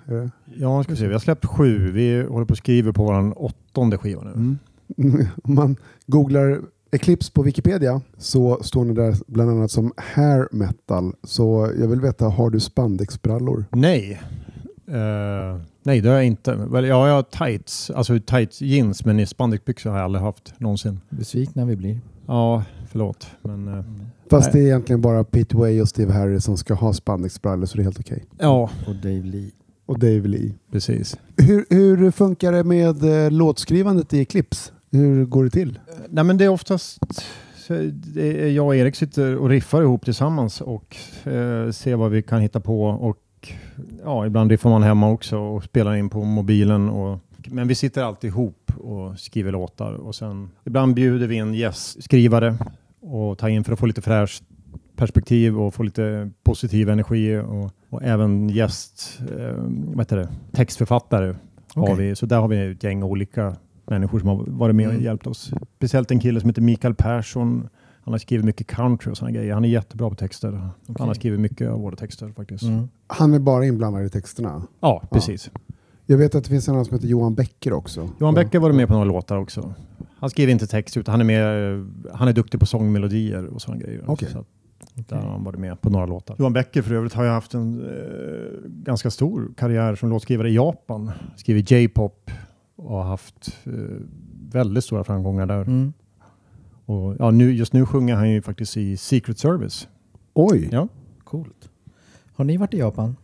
[0.56, 1.08] Ja, ska vi se.
[1.08, 1.91] Vi har släppt sju.
[1.91, 4.32] Vi håller på att skriva på vår åttonde skiva nu.
[4.32, 4.58] Mm.
[5.43, 5.76] Om man
[6.08, 11.14] googlar Eclipse på Wikipedia så står ni där bland annat som hair metal.
[11.24, 13.66] Så jag vill veta, har du spandexbrallor?
[13.72, 14.22] Nej.
[14.92, 16.56] Eh, nej, det har jag inte.
[16.56, 20.54] Väl, ja, jag har tights, alltså tights jeans, men i spandexbyxor har jag aldrig haft
[20.60, 21.00] någonsin.
[21.10, 22.00] Besvikna vi blir.
[22.28, 23.28] Ja, förlåt.
[23.42, 23.84] Men eh,
[24.30, 24.62] Fast Nej.
[24.64, 27.82] det är egentligen bara Pete Way och Steve Harris som ska ha spandexbrallor så det
[27.82, 28.26] är helt okej.
[28.40, 29.52] ja, Och Dave Lee.
[29.86, 30.54] Och Dave Lee.
[30.72, 31.18] precis.
[31.38, 34.72] Hur, hur funkar det med eh, låtskrivandet i Eclipse?
[34.92, 35.80] Hur går det till?
[36.10, 37.00] Nej, men det är oftast
[38.54, 42.60] jag och Erik sitter och riffar ihop tillsammans och eh, ser vad vi kan hitta
[42.60, 42.84] på.
[42.84, 43.18] Och
[44.04, 46.90] ja, ibland riffar man hemma också och spelar in på mobilen.
[46.90, 51.54] Och, men vi sitter alltid ihop och skriver låtar och sen ibland bjuder vi in
[51.54, 52.56] gästskrivare
[53.02, 54.44] och tar in för att få lite fräscht
[54.96, 61.36] perspektiv och få lite positiv energi och, och även gäst, eh, vad heter det, textförfattare
[61.76, 61.96] har Okej.
[61.96, 62.16] vi.
[62.16, 63.56] Så där har vi ett gäng olika
[63.86, 65.06] människor som har varit med och Mm.
[65.06, 65.52] hjälpt oss.
[65.78, 67.70] Speciellt en kille som heter Mikael Persson.
[68.02, 69.54] Han har skrivit mycket country och sådana grejer.
[69.54, 70.52] Han är jättebra på texter.
[70.97, 72.64] Han har skrivit mycket av våra texter faktiskt.
[72.64, 72.89] Mm.
[73.08, 74.64] Han är bara inblandad i texterna.
[74.80, 75.50] Ja, precis.
[76.06, 78.10] Jag vet att det finns en annan som heter Johan Becker också.
[78.20, 79.74] Johan Becker var med på några låtar också.
[80.20, 83.82] Han skriver inte text utan han är, med, han är duktig på sångmelodier och sådana
[83.82, 84.04] grejer.
[84.08, 84.30] Okej.
[84.32, 84.47] Så att
[84.95, 86.36] där har han varit med på några låtar.
[86.39, 90.56] Johan Becker för övrigt har ju haft en eh, ganska stor karriär som låtskrivare i
[90.56, 91.12] Japan.
[91.36, 92.32] Skrivit J-pop
[92.76, 93.74] och har haft eh,
[94.52, 95.62] väldigt stora framgångar där.
[95.62, 95.93] Mm.
[96.90, 99.88] Och, ja, nu, just nu sjunger han ju faktiskt i Secret Service.
[100.34, 100.70] Oj!
[100.72, 100.88] Ja.
[101.24, 101.70] Coolt.
[102.36, 103.16] Har ni varit i Japan?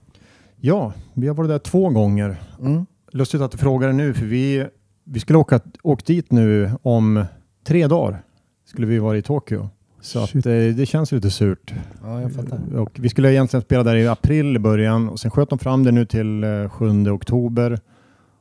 [0.57, 2.41] Ja, vi har varit där två gånger.
[2.61, 2.86] Mm.
[3.11, 4.68] Lustigt att du frågar det nu, för vi,
[5.03, 7.26] vi skulle åka åkt dit nu om
[7.63, 8.24] tre dagar.
[8.66, 9.70] Skulle vi vara i Tokyo.
[10.01, 10.41] Så att, eh,
[10.76, 11.74] det känns lite surt.
[12.03, 12.76] Ja, jag fattar.
[12.76, 15.84] Och vi skulle egentligen spela där i april i början och sen sköt de fram
[15.84, 17.80] det nu till eh, 7 oktober.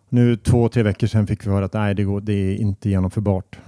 [0.08, 2.90] Nu två, tre veckor sedan fick vi höra att nej, det, går, det är inte
[2.90, 3.58] genomförbart.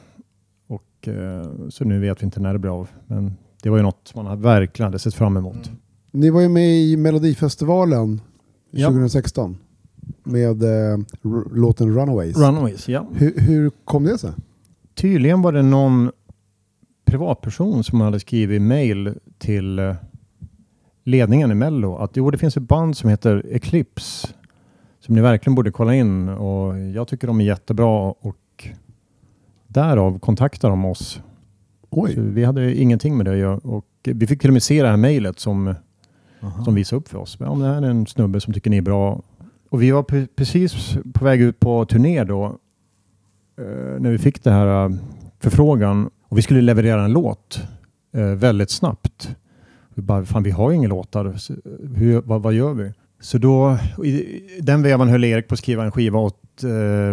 [0.99, 2.89] Och, eh, så nu vet vi inte när det blir av.
[3.07, 5.67] Men det var ju något man verkligen hade sett fram emot.
[5.67, 5.79] Mm.
[6.11, 8.21] Ni var ju med i Melodifestivalen
[8.71, 8.89] Ja.
[8.89, 9.57] 2016
[10.25, 10.99] med eh,
[11.53, 12.37] låten Runaways.
[12.37, 13.07] Runaways, ja.
[13.15, 14.31] hur, hur kom det sig?
[14.95, 16.11] Tydligen var det någon
[17.05, 19.95] privatperson som hade skrivit mail till eh,
[21.05, 24.29] ledningen i Mello att jo, det finns ett band som heter Eclipse
[25.01, 28.37] som ni verkligen borde kolla in och jag tycker de är jättebra och
[29.77, 31.21] därav kontaktar de oss.
[32.17, 34.89] Vi hade ingenting med det att göra och vi fick till och med se det
[34.89, 35.75] här mejlet som,
[36.43, 36.65] Aha.
[36.65, 37.37] som visade upp för oss.
[37.41, 39.23] Ja, det här är en snubbe som tycker ni är bra.
[39.71, 42.45] Och vi var pre- precis på väg ut på turné då
[43.59, 44.97] eh, när vi fick det här eh,
[45.41, 47.61] förfrågan och vi skulle leverera en låt
[48.13, 49.37] eh, väldigt snabbt.
[49.95, 51.37] Vi bara, fan vi har ju inga låtar.
[51.97, 52.93] Hur, vad, vad gör vi?
[53.21, 56.69] Så då, i den vevan höll Erik på att skriva en skiva åt eh,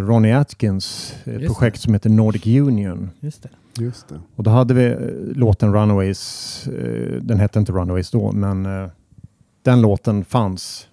[0.06, 3.10] Ronnie Atkins, ett Just projekt som heter Nordic Union.
[3.20, 3.48] Just det.
[3.84, 4.20] just det.
[4.36, 4.98] Och då hade vi eh,
[5.36, 6.66] låten Runaways.
[6.68, 8.88] Eh, den hette inte Runaways då, men eh,
[9.62, 10.88] den låten fanns.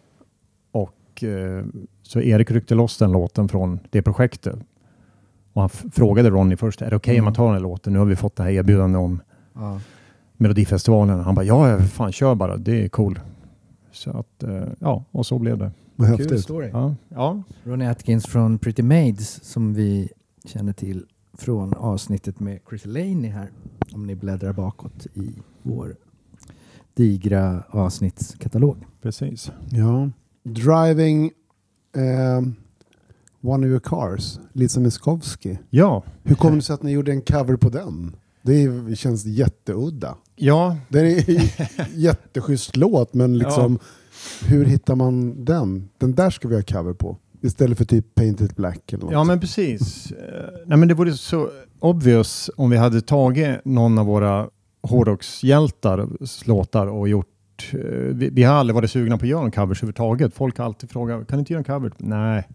[0.71, 1.65] Och eh,
[2.03, 4.55] så Erik ryckte loss den låten från det projektet.
[5.53, 7.93] Och han frågade Ronny först, är det okej om man tar den här låten?
[7.93, 9.21] Nu har vi fått det här erbjudandet om
[9.53, 9.79] Ja.
[10.37, 11.19] Melodifestivalen.
[11.19, 13.19] Han bara, ja, ja, fan kör bara, det är cool.
[13.91, 15.71] Så att, eh, ja, och så blev det.
[15.95, 16.43] Vad Kul häftigt.
[16.43, 16.69] story.
[16.73, 17.43] Ja, ja.
[17.63, 20.09] Ronnie Atkins från Pretty Maids som vi
[20.45, 23.51] känner till från avsnittet med Chris Laney här.
[23.93, 25.95] Om ni bläddrar bakåt i vår
[26.93, 28.77] digra avsnittskatalog.
[29.01, 29.51] precis.
[29.69, 30.09] Ja.
[30.43, 31.31] Driving
[31.95, 32.55] ehm,
[33.43, 35.57] One of your cars, Lisa Miskovsky.
[35.69, 38.15] Ja, Hur kom det sig att ni gjorde en cover på den?
[38.41, 40.15] Det känns jätteudda.
[40.35, 41.47] ja, Det är en
[41.95, 43.79] jätteschysst låt, men liksom
[44.45, 45.89] hur hittar man den?
[45.97, 47.17] Den där ska vi ha cover på.
[47.41, 49.13] Istället för typ Painted Black eller något.
[49.13, 50.11] Ja men precis.
[50.11, 50.17] Eh,
[50.65, 54.49] Nej, men det vore så obvious om vi hade tagit någon av våra
[54.83, 56.09] hårdrockshjältar
[56.47, 57.27] låtar och gjort
[57.73, 57.79] eh,
[58.13, 60.33] vi, vi har aldrig varit sugna på att göra en covers överhuvudtaget.
[60.33, 61.91] Folk har alltid frågat, kan du inte göra en cover?
[61.97, 62.47] Nej.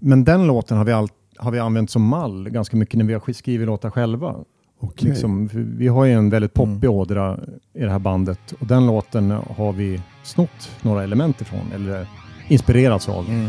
[0.00, 3.14] Men den låten har vi, all, har vi använt som mall ganska mycket när vi
[3.14, 4.36] har skrivit låtar själva.
[4.84, 5.08] Okej.
[5.08, 7.38] Liksom, vi har ju en väldigt poppig ådra
[7.74, 12.06] i det här bandet och den låten har vi snott några element ifrån eller
[12.48, 13.24] inspirerats av.
[13.24, 13.48] I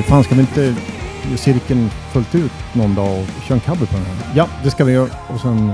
[0.00, 3.86] Erik, fan ska vi inte göra cirkeln fullt ut någon dag och köra en cover
[3.86, 4.32] på den här?
[4.36, 5.08] Ja, det ska vi göra.
[5.34, 5.72] Och sen,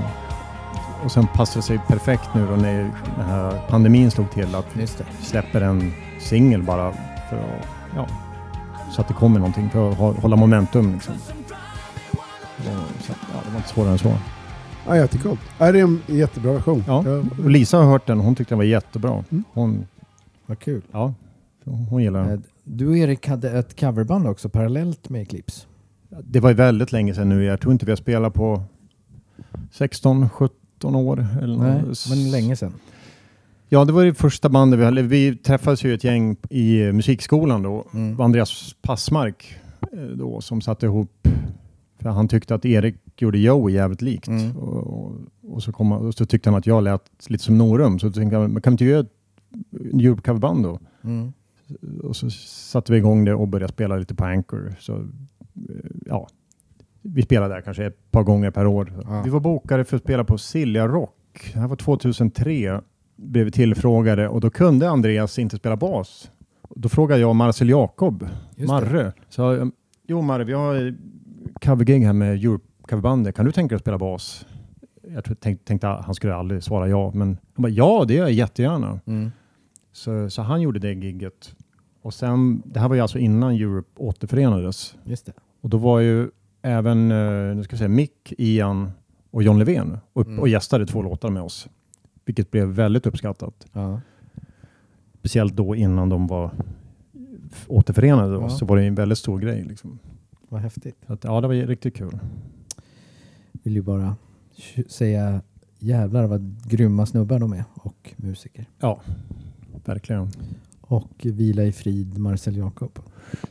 [1.04, 2.78] och sen passade det sig perfekt nu då när
[3.16, 5.04] den här pandemin slog till att vi Just det.
[5.22, 6.92] släpper en singel bara
[7.30, 7.66] för att,
[7.96, 8.06] ja,
[8.90, 11.14] så att det kommer någonting för att hålla momentum liksom.
[12.56, 14.12] Så, ja, det var inte svårare än så.
[14.86, 15.40] Ja, jättecoolt.
[15.58, 16.84] Ja, det är en jättebra version.
[16.86, 16.98] Ja.
[17.44, 19.24] Och Lisa har hört den och hon tyckte den var jättebra.
[19.30, 19.44] Mm.
[19.52, 19.86] Hon,
[20.46, 20.82] Vad kul.
[20.92, 21.14] ja,
[21.90, 22.32] hon gillar den.
[22.32, 25.66] Eh, Du och Erik hade ett coverband också parallellt med Eclipse.
[26.24, 27.44] Det var ju väldigt länge sedan nu.
[27.44, 28.62] Jag tror inte vi har spelat på
[29.72, 31.26] 16, 17 år.
[31.42, 32.06] Eller Nej, något.
[32.10, 32.72] men länge sedan.
[33.68, 35.02] Ja, det var det första bandet vi hade.
[35.02, 37.84] Vi träffades ju ett gäng i musikskolan då.
[37.94, 38.20] Mm.
[38.20, 39.54] Andreas Passmark
[39.92, 41.28] eh, då som satte ihop.
[41.98, 44.28] För han tyckte att Erik gjorde Joey jävligt likt.
[44.28, 44.56] Mm.
[44.56, 45.12] Och,
[45.48, 47.98] och, så kom, han- och så tyckte han att jag lät lite som Norum.
[47.98, 49.12] Så tänkte jag, men kan vi inte göra ett
[49.92, 50.78] Europe-coverband då?
[51.04, 51.32] Mm.
[52.02, 54.74] Och så satte vi igång det och började spela lite på Anchor.
[54.78, 55.00] Så, eh,
[56.06, 56.28] ja,
[57.02, 58.92] vi spelade där kanske ett par gånger per år.
[59.04, 59.22] Ja.
[59.24, 61.50] Vi var bokade för att spela på Silja Rock.
[61.52, 62.80] Det här var 2003.
[63.16, 66.30] Blev vi tillfrågade och då kunde Andreas inte spela bas.
[66.70, 68.66] Då frågade jag Marcel Jakob, Just det.
[68.66, 69.12] Marre.
[69.28, 69.70] Så, jag,
[70.06, 70.96] jo Marre, vi har
[71.60, 73.36] covergig här med Europe-coverbandet.
[73.36, 74.46] Kan du tänka dig att spela bas?
[75.14, 78.32] Jag tänkte att han skulle aldrig svara ja, men han bara, ja det gör jag
[78.32, 79.00] jättegärna.
[79.06, 79.32] Mm.
[79.96, 81.54] Så, så han gjorde det gigget.
[82.02, 84.96] Och sen, det här var ju alltså innan Europe återförenades.
[85.04, 85.32] Just det.
[85.60, 86.30] Och då var ju
[86.62, 88.90] även eh, nu ska jag säga, Mick, Ian
[89.30, 90.38] och John Levén upp Mm.
[90.40, 91.68] och gästade två låtar med oss.
[92.24, 93.66] Vilket blev väldigt uppskattat.
[93.72, 94.00] Ja.
[95.18, 96.50] Speciellt då innan de var
[97.66, 98.48] återförenade då, Ja.
[98.50, 99.64] så var det en väldigt stor grej.
[99.64, 99.98] Liksom.
[100.48, 100.96] Vad häftigt.
[101.06, 102.18] Att, ja, det var riktigt kul.
[103.52, 104.16] Vill ju bara
[104.88, 105.40] säga
[105.78, 108.66] jävlar vad grymma snubbar de är och musiker.
[108.78, 109.00] Ja,
[109.84, 110.28] verkligen.
[110.80, 112.98] Och vila i frid Marcel Jakob.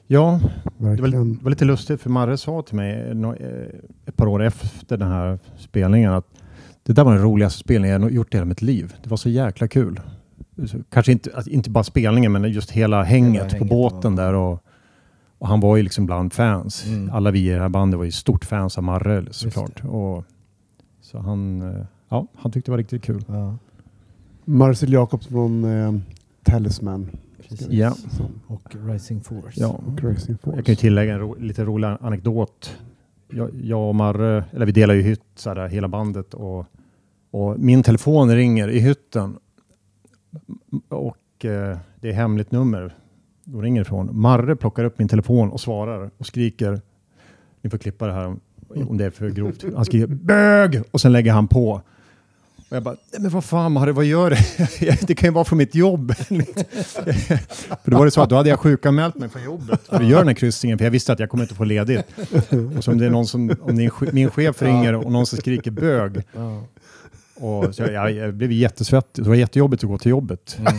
[0.08, 0.40] Ja,
[0.78, 1.38] det var, Verkligen.
[1.38, 5.12] det var lite lustigt för Marre sa till mig eh, ett par år efter den
[5.12, 6.26] här spelningen att
[6.84, 8.94] det där var den roligaste spelningen jag gjort i hela mitt liv.
[9.04, 10.00] Det var så jäkla kul.
[10.90, 14.34] Kanske inte, att- inte bara spelningen men just hela hänget, hänget på båten och- där
[14.34, 14.62] och, och
[15.38, 16.86] Och han var ju liksom bland fans.
[16.88, 17.10] Mm.
[17.14, 19.84] Alla vi i det här bandet var ju stort fans av Marre såklart.
[19.86, 20.24] Och,
[21.02, 23.24] så han, eh, ja, han tyckte det var riktigt kul.
[23.28, 23.56] Ja.
[24.46, 25.94] Marcel Jacobs från eh,
[26.46, 27.10] Talisman.
[27.50, 27.68] Precis.
[27.70, 27.96] Ja.
[28.48, 29.62] Och Rising Force.
[29.62, 29.68] Ja.
[29.68, 30.58] och Racing Force.
[30.58, 32.78] Jag kan ju tillägga en ro, lite rolig anekdot.
[33.30, 36.66] Jag, jag och Marre, eller vi delar ju hytt så här, hela bandet och,
[37.32, 39.38] och min telefon ringer i hytten
[40.90, 42.96] och eh, det är hemligt nummer.
[43.44, 44.10] Då ringer ifrån.
[44.12, 46.82] Marre plockar upp min telefon och svarar och skriker.
[47.62, 48.40] Ni får klippa det här om,
[48.90, 49.66] om det är för grovt.
[49.76, 51.82] Han skriker bög och sen lägger han på.
[52.70, 54.36] Och jag bara, nej men vad fan Marre, vad gör du?
[55.08, 56.14] det kan ju vara från mitt jobb.
[57.84, 60.06] för då var det så att då hade jag sjukanmält mig från jobbet för att
[60.06, 62.06] göra den här kryssningen, för jag visste att jag kommer inte få ledigt.
[62.78, 65.38] Och så om det är någon som, om din, min chef ringer och någon som
[65.38, 66.24] skriker bög,
[67.40, 69.24] och så jag, jag, blev jättesvettig.
[69.24, 70.74] Det var jättejobbigt att gå till jobbet Mm.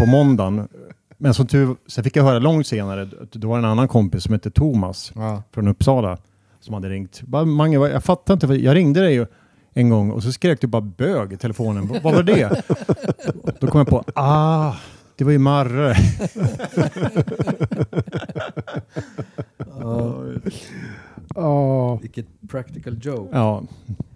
[0.00, 0.68] på måndagen.
[1.18, 4.32] Men som tur sen fick jag höra långt senare, det var en annan kompis som
[4.32, 5.42] hette Thomas Ja.
[5.54, 6.18] från Uppsala
[6.60, 7.22] som hade ringt.
[7.46, 9.26] Mange, jag fattar inte, jag ringde dig ju
[9.74, 11.88] en gång och så skrek du bara bög i telefonen.
[12.02, 12.62] Vad var det?
[13.60, 14.72] Då kom jag på, ah,
[15.16, 15.94] det var ju Marre.
[19.80, 20.14] Ja.
[21.34, 23.28] Ja, Vilket practical joke.
[23.32, 23.62] Ja,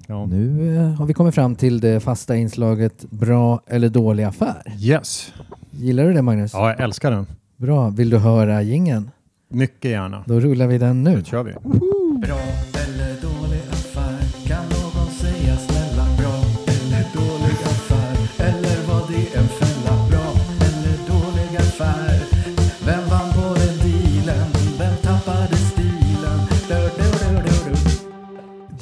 [0.07, 0.27] ja.
[0.27, 4.63] Nu eh, har vi kommit fram till det fasta inslaget bra eller dålig affär.
[4.79, 5.33] Yes.
[5.71, 6.53] Gillar du det Magnus?
[6.55, 7.27] Ja, jag älskar den.
[7.57, 7.89] Bra.
[7.91, 9.11] Vill du höra gingen?
[9.51, 10.25] Mycket gärna.
[10.27, 11.17] Då rullar vi den nu.
[11.17, 11.53] Nu kör vi.
[11.53, 12.39] Bra
[12.75, 13.48] eller dålig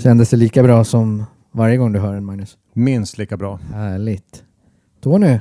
[0.07, 2.59] Kändes det lika bra som varje gång du hör den Magnus?
[2.73, 3.57] Minst lika bra.
[3.73, 4.45] Härligt.
[5.01, 5.39] Tony,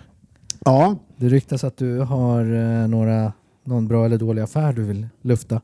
[0.66, 5.07] ja, det ryktas att du har eh, några, någon bra eller dålig affär du vill
[5.22, 5.61] lufta.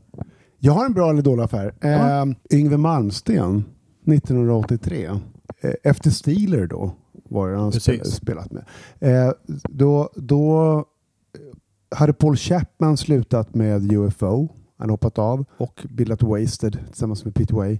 [0.59, 1.73] jag har en bra eller dålig affär.
[1.79, 2.21] Ja.
[2.21, 3.63] Eh, Yngve Malmsten,
[4.07, 5.09] 1983.
[5.61, 6.91] Eh, efter Steeler då
[7.29, 7.83] var det han Precis.
[7.83, 8.63] spel, spelat med.
[8.99, 9.33] Eh,
[9.69, 10.85] då, då
[11.95, 14.49] hade Paul Chapman slutat med UFO.
[14.81, 17.79] Han har hoppat av och bildat Wasted tillsammans med Pete Way.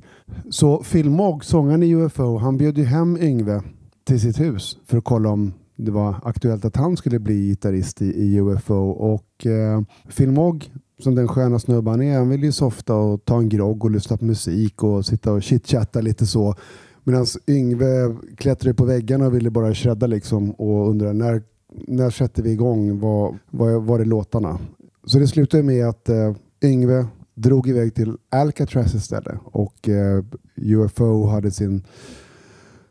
[0.49, 3.61] Så Phil Mogg, sångaren i UFO, han bjöd ju hem Yngve
[4.03, 8.01] till sitt hus för att kolla om det var aktuellt att han skulle bli gitarrist
[8.01, 8.75] i, i UFO.
[8.89, 9.81] Och eh,
[10.17, 13.49] Phil Mogg, som den sköna snubben han är, han vill ju softa och ta en
[13.49, 16.55] grogg och lyssna på musik och sitta och chitchatta lite så.
[17.03, 21.41] Medan Yngve klättrade på väggarna och ville bara shredda liksom och undrade när,
[21.87, 22.99] när sätter vi igång?
[22.99, 24.59] Var, var, var är låtarna?
[25.05, 26.33] Så det slutade med att eh,
[26.63, 27.05] Yngve
[27.35, 30.23] drog iväg till Alcatraz istället och eh,
[30.55, 31.83] UFO hade sin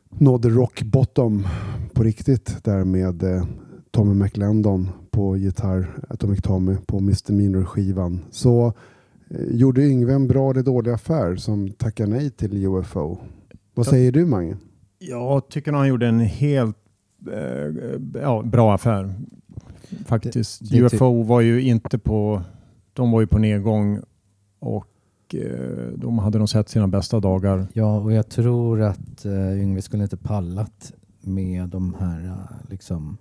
[0.09, 1.47] nådde rock bottom
[1.95, 3.45] på riktigt där med eh,
[3.91, 8.21] Tommy McLendon på gitarr, Atomic Tommy på Mr Minor-skivan.
[8.31, 8.73] Så
[9.31, 13.19] eh, gjorde Yngve en bra eller dålig affär som tackar nej till UFO.
[13.75, 13.91] Vad Ja.
[13.91, 14.57] säger du Mange?
[14.99, 16.77] Jag tycker han gjorde en helt
[17.33, 17.75] eh,
[18.23, 19.15] ja, bra affär.
[20.07, 20.61] Faktiskt.
[20.71, 22.43] Det- det ty- UFO var ju inte på...
[23.01, 24.01] De var ju på nedgång
[24.59, 27.67] och eh, de hade nog sett sina bästa dagar.
[27.73, 33.17] Ja, och jag tror att uh, Yngve skulle inte pallat med de här uh, liksom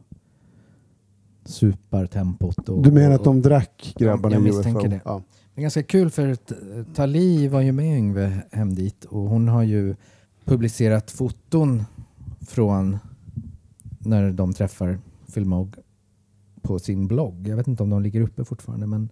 [1.45, 2.69] supertempot.
[2.69, 4.89] Och, Du menar att de drack grabbarna jag i misstänker UFO?
[4.89, 5.01] det.
[5.05, 5.21] Ja.
[5.53, 6.57] Det är ganska kul för att, eh,
[6.95, 9.95] Tali var ju med Yngve hem dit och hon har ju
[10.45, 11.83] publicerat foton
[12.41, 12.97] från
[13.99, 14.99] när de träffar
[15.33, 15.75] Phil Mogg
[16.61, 17.47] på sin blogg.
[17.47, 19.09] Jag vet inte om de ligger uppe fortfarande men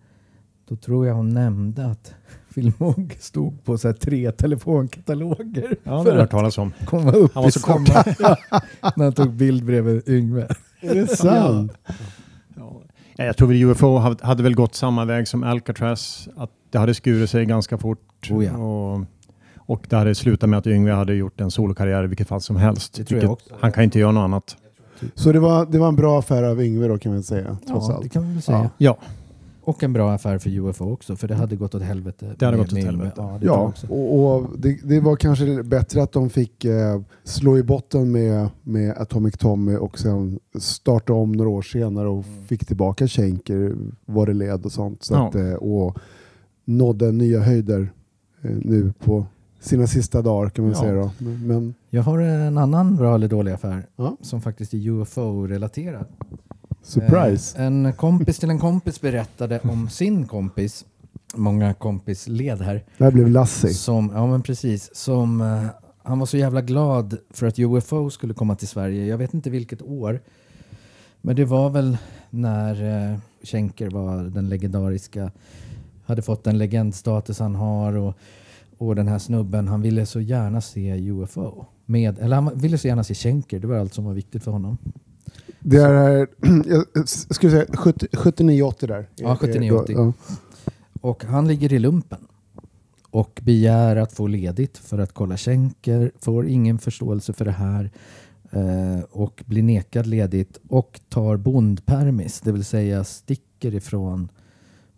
[0.67, 2.13] då tror jag hon nämnde att
[2.55, 6.31] Phil Mogg stod på så här tre telefonkataloger Ja, det har för jag hört att
[6.31, 6.71] talas om.
[6.85, 7.87] komma upp Han var så kort.
[7.87, 8.35] samma...
[8.95, 10.47] när han tog bild bredvid Yngve.
[10.81, 11.71] Är det sant?
[12.55, 12.81] Ja.
[13.15, 16.27] Ja, Jag tror väl UFO hade, väl gått samma väg som Alcatraz.
[16.37, 18.27] Att det hade skurit sig ganska fort.
[18.31, 18.57] Oh ja.
[18.57, 19.01] och,
[19.57, 22.55] och det hade slutat med att Yngve hade gjort en solokarriär i vilket fall som
[22.55, 22.93] helst.
[22.93, 23.55] Det tror jag Vilket- också.
[23.61, 24.57] Han kan inte göra något annat.
[25.15, 27.87] Så det var, det var en bra affär av Yngve då kan man säga, trots
[27.89, 28.03] Ja, allt.
[28.03, 28.69] det kan man väl säga.
[28.77, 28.97] Ja.
[29.67, 32.35] Och en bra affär för UFO också, för det hade gått åt helvete.
[32.39, 33.13] Det hade med- gått åt med- helvete.
[33.17, 33.87] Ja, det Ja, också.
[33.87, 38.49] och, och det, det var kanske bättre att de fick eh, slå i botten med,
[38.63, 44.27] med Atomic Tommy och sen starta om några år senare och fick tillbaka Schenker vad
[44.27, 45.03] det led och sånt.
[45.03, 45.27] Så Ja.
[45.27, 45.97] att, eh, och
[46.65, 47.91] nådde nya höjder
[48.41, 49.25] eh, nu på
[49.59, 50.79] sina sista dagar kan man Ja.
[50.81, 50.93] säga.
[50.95, 51.11] Då.
[51.17, 54.17] Men, men Jag har en annan bra eller dålig affär Ja.
[54.21, 56.05] som faktiskt är UFO-relaterad.
[56.87, 57.57] Surprise!
[57.57, 60.85] Eh, en kompis till en kompis berättade om sin kompis,
[61.35, 63.73] många kompisled här, det här blev Lassie.
[63.73, 65.65] som, ja men precis, som eh,
[66.03, 69.05] han var så jävla glad för att UFO skulle komma till Sverige.
[69.05, 70.21] Jag vet inte vilket år,
[71.21, 71.97] men det var väl
[72.29, 75.31] när uh, Schenker var den legendariska
[76.07, 78.17] hade fått den legendstatus han har och,
[78.77, 81.65] och den här snubben, han ville så gärna se UFO.
[81.85, 84.51] Med, eller han ville så gärna se Schenker, det var allt som var viktigt för
[84.51, 84.77] honom.
[85.69, 86.27] Det är,
[86.93, 89.09] jag skulle säga 70 79-80 där.
[89.15, 89.85] Ja, 79-80.
[89.87, 90.13] Ja.
[91.01, 92.27] Och han ligger i lumpen
[93.09, 97.91] och begär att få ledigt för att kolla Schenker, får ingen förståelse för det här
[98.51, 104.29] eh, och blir nekad ledigt och tar bondpermis, det vill säga sticker ifrån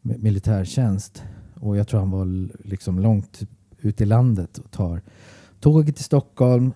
[0.01, 1.23] mi- militärtjänst.
[1.59, 3.39] Och jag tror han var liksom långt
[3.79, 5.01] ut i landet och tar
[5.59, 6.73] tåget till Stockholm,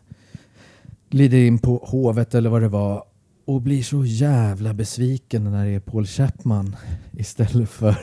[1.10, 3.04] glider in på hovet eller vad det var
[3.46, 6.76] och blir så jävla besviken när det är Paul Chapman
[7.12, 7.96] istället för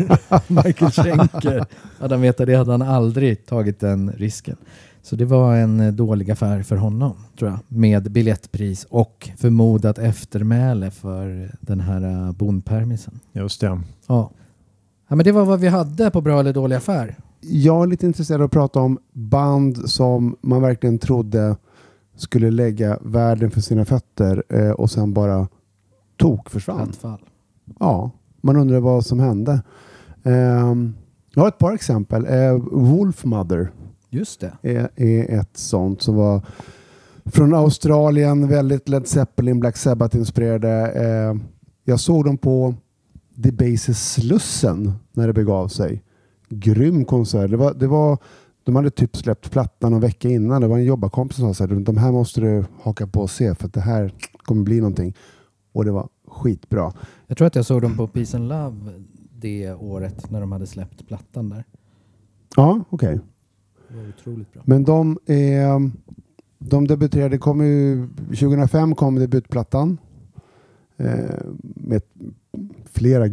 [0.65, 1.67] Michael Schenker.
[1.99, 4.57] Hade han vetat det hade han aldrig tagit den risken.
[5.03, 7.59] Så det var en eh, dålig affär för honom, tror jag.
[7.69, 13.21] Med biljettpris och förmodat eftermäle för den här eh, bondpermisen.
[13.33, 13.67] Just det.
[14.07, 14.31] Ja.
[15.09, 17.17] ja, men det var vad vi hade på bra eller dålig affär.
[17.41, 21.57] Jag är lite intresserad av att prata om band som man verkligen trodde
[22.21, 25.49] skulle lägga världen för sina fötter eh, och sen bara
[26.17, 26.93] tok försvann.
[27.79, 28.11] Ja,
[28.41, 29.63] man undrar vad som hände.
[30.23, 30.95] Ehm,
[31.35, 32.27] jag har ett par exempel.
[32.27, 33.71] Eh, Wolfmother
[34.11, 34.53] Just det.
[34.63, 36.43] är, är ett sånt som var
[37.25, 40.93] från Australien, väldigt Led Zeppelin, Black Sabbath-inspirerade.
[40.93, 41.37] Eh,
[41.85, 42.75] jag såg dem på
[43.35, 46.03] Debases Slussen när det begav sig.
[46.49, 47.51] Grym konsert.
[47.51, 48.19] Det var, det var,
[48.65, 50.61] de hade typ släppt plattan en vecka innan.
[50.63, 53.31] Det var en jobbarkompis som sa så här, de här måste du haka på och
[53.31, 55.17] se för att det här kommer bli någonting.
[55.73, 56.93] Och det var skitbra.
[57.27, 58.77] Jag tror att jag såg dem på Peace and Love
[59.41, 61.65] det året när de hade släppt plattan där.
[62.57, 63.21] Ja, okej.
[63.89, 64.63] Det var otroligt bra.
[64.67, 65.91] Men de, är,
[66.59, 69.99] de debuterade, kom ju, 2005 kom debutplattan.
[70.97, 72.03] Eh, med
[72.85, 73.25] flera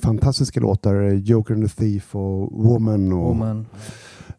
[0.00, 1.10] fantastiska låtar.
[1.10, 3.12] Joker and the Thief och Woman.
[3.12, 3.66] Och, Woman.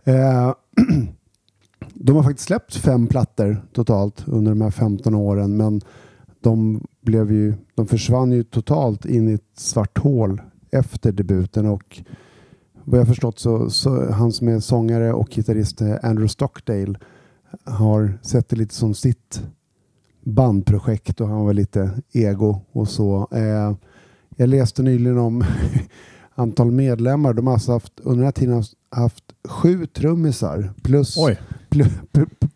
[0.07, 0.53] Eh,
[1.93, 5.57] de har faktiskt släppt fem plattor totalt under de här 15 åren.
[5.57, 5.81] Men
[6.41, 10.41] de, blev ju, de försvann ju totalt in i ett svart hål
[10.71, 11.65] efter debuten.
[11.65, 12.01] Och
[12.83, 16.99] vad jag förstått så, så han som är sångare och gitarrist eh, Andrew Stockdale
[17.63, 19.43] har sett det lite som sitt
[20.23, 23.27] bandprojekt och han var lite ego och så.
[23.31, 23.75] Eh,
[24.35, 25.43] jag läste nyligen om
[26.35, 27.33] antal medlemmar.
[27.33, 31.37] De har alltså haft, under den här tiden haft, sju trummisar plus, Oj.
[31.69, 31.87] plus,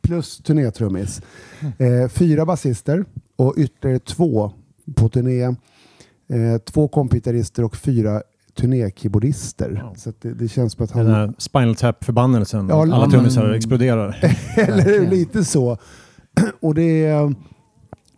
[0.02, 1.22] plus turnétrummis.
[1.78, 3.06] Eh, fyra basister
[3.36, 4.52] och ytterligare två
[4.96, 5.44] på turné.
[5.44, 8.22] Eh, två kompgitarrister och fyra
[8.56, 9.84] turnékeyboardister.
[9.98, 11.16] Så att det, det känns som att Den han...
[11.16, 12.68] här Spinal Tap-förbannelsen.
[12.70, 14.20] Ja, Alla trummisar exploderar.
[14.58, 15.78] Eller lite så.
[16.60, 17.36] Och det är,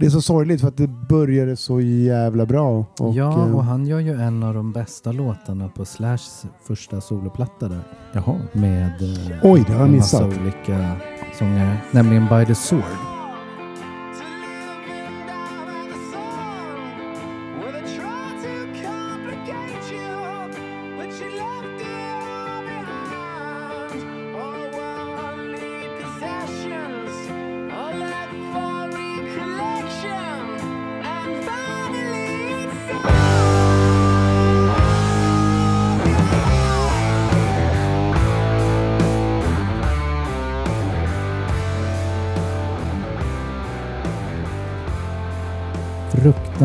[0.03, 2.85] det är så sorgligt för att det började så jävla bra.
[2.99, 7.01] Och, ja, eh, och han gör ju en av de bästa låtarna på Slashs första
[7.01, 7.83] soloplatta där.
[8.13, 8.39] Jaha.
[8.51, 10.41] Med eh, Oj, det har en massa missat.
[10.41, 10.91] olika
[11.39, 11.77] sångare.
[11.91, 13.12] Nämligen By the Sword.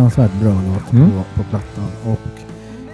[0.09, 1.11] Fruktansvärt bra låt Mm.
[1.11, 2.13] på, på plattan.
[2.13, 2.41] Och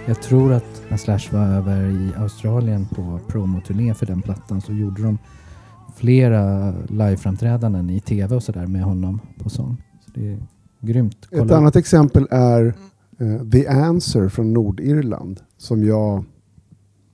[0.07, 4.73] jag tror att när Slash var över i Australien på promoturné för den plattan så
[4.73, 5.17] gjorde de
[5.95, 9.77] flera liveframträdanden i tv och sådär med honom på sång.
[10.05, 10.37] Så det är
[10.81, 11.27] grymt.
[11.31, 12.73] Ett annat exempel är
[13.19, 15.39] eh, The Answer från Nordirland.
[15.57, 16.23] Som jag...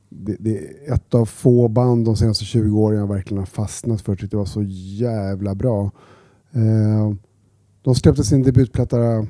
[0.10, 4.02] Det, det är ett av få band de senaste 20 åren jag verkligen har fastnat
[4.02, 4.16] för.
[4.16, 5.92] Tyckte det var så jävla bra.
[6.52, 7.14] Eh,
[7.82, 9.28] de släppte sin debutplatta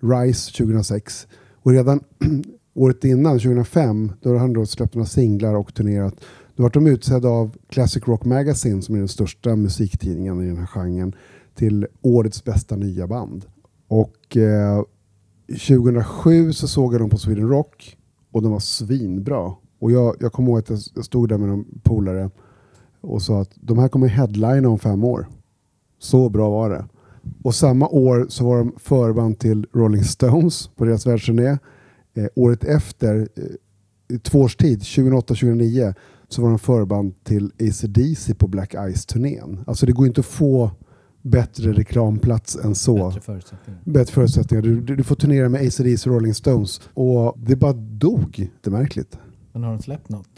[0.00, 1.26] Rise 2006.
[1.62, 2.00] Och redan
[2.74, 6.14] året innan, 2005, då hade han då släppt några singlar och turnerat.
[6.56, 10.56] Då var de utsedda av Classic Rock Magazine, som är den största musiktidningen i den
[10.56, 11.14] här genren,
[11.54, 13.44] till årets bästa nya band.
[13.88, 14.82] Och eh,
[15.48, 17.96] 2007 så såg jag dem på Sweden Rock
[18.32, 19.54] och de var svinbra.
[19.78, 22.30] Och jag, jag kommer ihåg att jag jag stod där med någon polare
[23.00, 25.26] och sa att de här kommer headlina om fem år.
[25.98, 26.84] Så bra var det.
[27.42, 31.58] Och samma år så var de förband till Rolling Stones på deras världsturné.
[32.14, 35.94] Eh, året efter, eh, i två års tid, 2008-2009,
[36.28, 39.64] så var de förband till AC/DC på Black Ice-turnén.
[39.66, 40.70] Alltså det går inte att få
[41.22, 43.08] bättre reklamplats än så.
[43.08, 43.80] Bättre förutsättningar.
[43.84, 44.62] Bättre förutsättningar.
[44.62, 46.80] Du, du, du får turnera med AC/DC och Rolling Stones.
[46.94, 48.50] Och det bara dog.
[48.60, 49.18] Det är märkligt.
[49.52, 50.28] Men har de släppt något?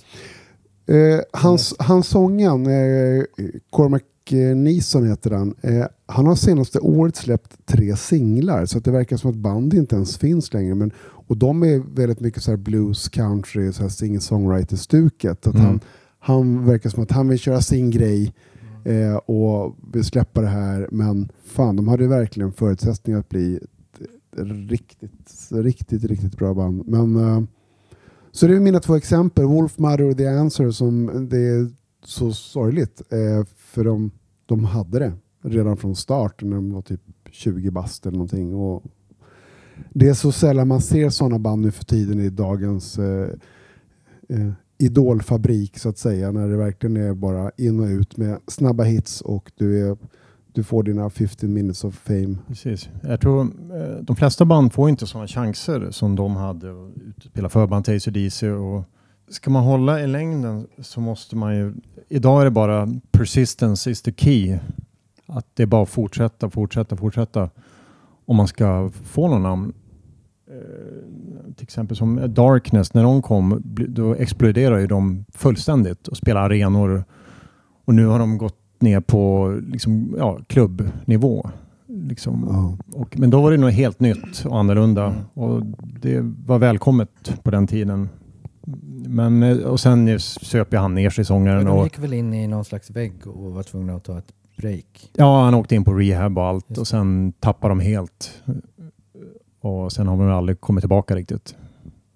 [0.87, 3.25] Eh, hans, hans sången, eh,
[3.71, 5.55] Cormac eh, Neeson heter han.
[5.61, 9.75] Eh, han har senaste året släppt tre singlar så att det verkar som att band
[9.75, 10.75] inte ens finns längre.
[10.75, 15.47] Men, och de är väldigt mycket så här blues, country, singer-songwriter-stuket.
[15.47, 15.61] Mm.
[15.61, 15.81] han,
[16.19, 18.35] han verkar som att han vill köra sin grej
[18.85, 20.89] eh, och vill släppa det här.
[20.91, 24.41] Men fan, de hade verkligen förutsättningar att bli ett
[24.71, 26.89] riktigt, riktigt, riktigt bra band.
[26.89, 27.43] Men eh,
[28.33, 31.69] så det är mina två exempel, Wolf Mother och The Answer, som det är
[32.05, 33.03] så sorgligt.
[33.11, 34.11] Eh, för de,
[34.47, 35.13] de hade det
[35.43, 37.01] redan från start när de var typ
[37.31, 38.55] 20 bast eller någonting.
[38.55, 38.83] Och
[39.91, 43.29] det är så sällan man ser sådana band nu för tiden i dagens eh,
[44.29, 46.33] eh, idolfabrik så att säga.
[46.33, 49.97] När det verkligen är bara in och ut med snabba hits och du, är,
[50.53, 52.37] du får dina 15 minutes of fame.
[52.49, 52.89] Precis.
[53.03, 57.49] Jag tror eh, de flesta band får inte sådana chanser som de hade att spela
[57.49, 58.85] förband till ACDC och
[59.31, 61.75] ska man hålla i längden så måste man ju,
[62.09, 64.59] idag är det bara persistence is the key.
[65.27, 67.51] Att det är bara att fortsätta, fortsätta, fortsätta
[68.25, 69.73] om man ska få någon namn.
[70.51, 76.47] Eh, till exempel som Darkness, när de kom, då exploderade ju de fullständigt och spelade
[76.47, 77.05] arenor.
[77.85, 81.51] Och nu har de gått ner på liksom, ja, klubbnivå.
[81.87, 82.47] Liksom.
[82.49, 82.99] Ja.
[83.01, 85.63] Och, men då var det nog helt nytt och annorlunda och
[86.01, 88.09] det var välkommet på den tiden.
[89.07, 92.35] Men, eh, och sen söp ju han ner sig sångaren De och gick väl in
[92.35, 95.11] i någon slags vägg och var tvungna att ta ett break.
[95.17, 98.43] ja, han åkte in på rehab och allt Just och sen tappade de helt.
[99.61, 101.57] Och sen har de aldrig kommit tillbaka riktigt.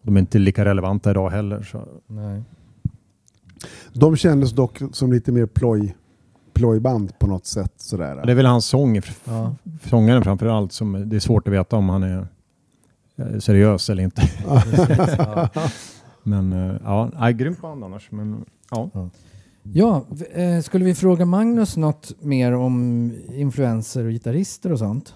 [0.02, 1.62] De är inte lika relevanta idag heller.
[1.62, 1.84] Så.
[2.06, 2.42] Nej.
[3.92, 5.96] De kändes dock som lite mer ploj,
[6.52, 7.72] plojband på något sätt.
[7.76, 8.22] Sådär.
[8.26, 9.54] Det är väl hans sång, Ja.
[9.84, 12.26] sångaren framför allt, som det är svårt att veta om han är
[13.16, 14.22] eh, seriös eller inte.
[14.64, 15.48] Precis, ja.
[16.24, 18.10] Men eh, ja, nej, grymt band annars.
[18.10, 18.90] Men, ja.
[19.72, 25.14] Ja, v- eh, skulle vi fråga Magnus något mer om influenser och gitarrister och sånt?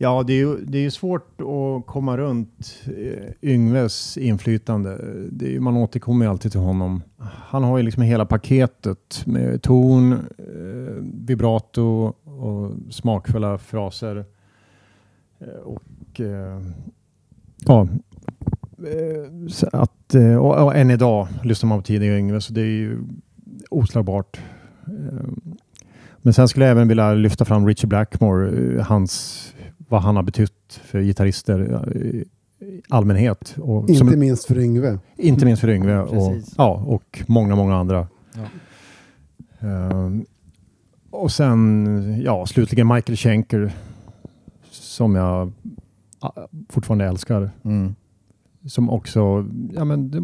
[0.00, 4.98] Ja, det är ju det är ju svårt att komma runt eh, Yngves inflytande.
[5.32, 7.02] Det är, man återkommer ju alltid till honom.
[7.48, 10.14] Han har ju liksom hela paketet med ton,
[11.02, 14.24] vibrato och smakfulla fraser.
[15.64, 16.20] Och
[17.66, 17.88] ja,
[19.72, 22.98] att, eh, och, och än idag lyssnar man på tidiga Yngve så det är ju
[23.70, 24.40] oslagbart.
[24.86, 25.28] Eh,
[26.22, 29.44] Men sen skulle jag även vilja lyfta fram Richie Blackmore, eh, hans,
[29.88, 32.24] vad han har betytt för gitarrister eh, i
[32.88, 33.54] allmänhet.
[33.60, 34.98] Och Inte som, minst för Yngve.
[35.16, 38.06] inte minst för Yngve och, ja, och många, många andra.
[38.34, 38.44] Ja.
[39.68, 40.24] Ehm,
[41.10, 43.72] och sen, ja, slutligen Michael Schenker
[44.70, 45.52] som jag
[46.20, 47.50] ah, fortfarande älskar.
[47.64, 47.94] Mm.
[48.66, 50.20] Som också, ja men det,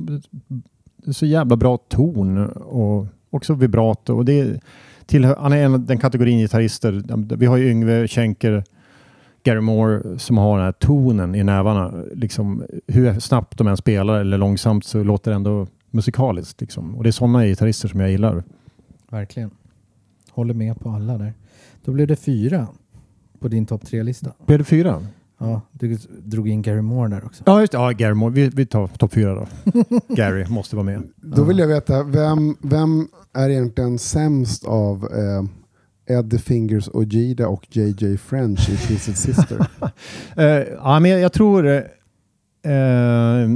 [0.97, 4.15] det är så jävla bra ton och också vibrato.
[4.15, 4.61] Och det
[5.07, 7.03] tillhör, han är en av den kategorin gitarrister.
[7.37, 8.65] Vi har ju Yngve Schenker,
[9.43, 11.93] Gary Moore som har den här tonen i nävarna.
[12.15, 16.61] Liksom, hur snabbt de än spelar eller långsamt så låter det ändå musikaliskt.
[16.61, 16.95] Liksom.
[16.95, 18.45] Och det är sådana gitarrister som jag gillar.
[19.11, 19.51] Verkligen.
[20.31, 21.35] Håller med på alla där.
[21.85, 22.69] Då blev det fyra
[23.39, 24.33] på din topp tre-lista.
[24.47, 25.03] Blev det fyra?
[25.39, 27.43] Ja, du drog in Gary Moore där också.
[27.47, 27.79] Ja, just det.
[27.79, 28.33] Ja, Gary Moore.
[28.35, 29.47] Vi, vi tar topp fyra då.
[30.15, 31.03] Gary måste vara med.
[31.17, 35.45] Då vill jag veta, vem, vem är egentligen sämst av eh,
[36.19, 39.67] Ed the Fingers Ojeda och JJ French i Twisted Sister?
[40.37, 40.45] Eh,
[40.83, 41.83] ja, men jag, jag tror eh,
[42.73, 43.49] eh,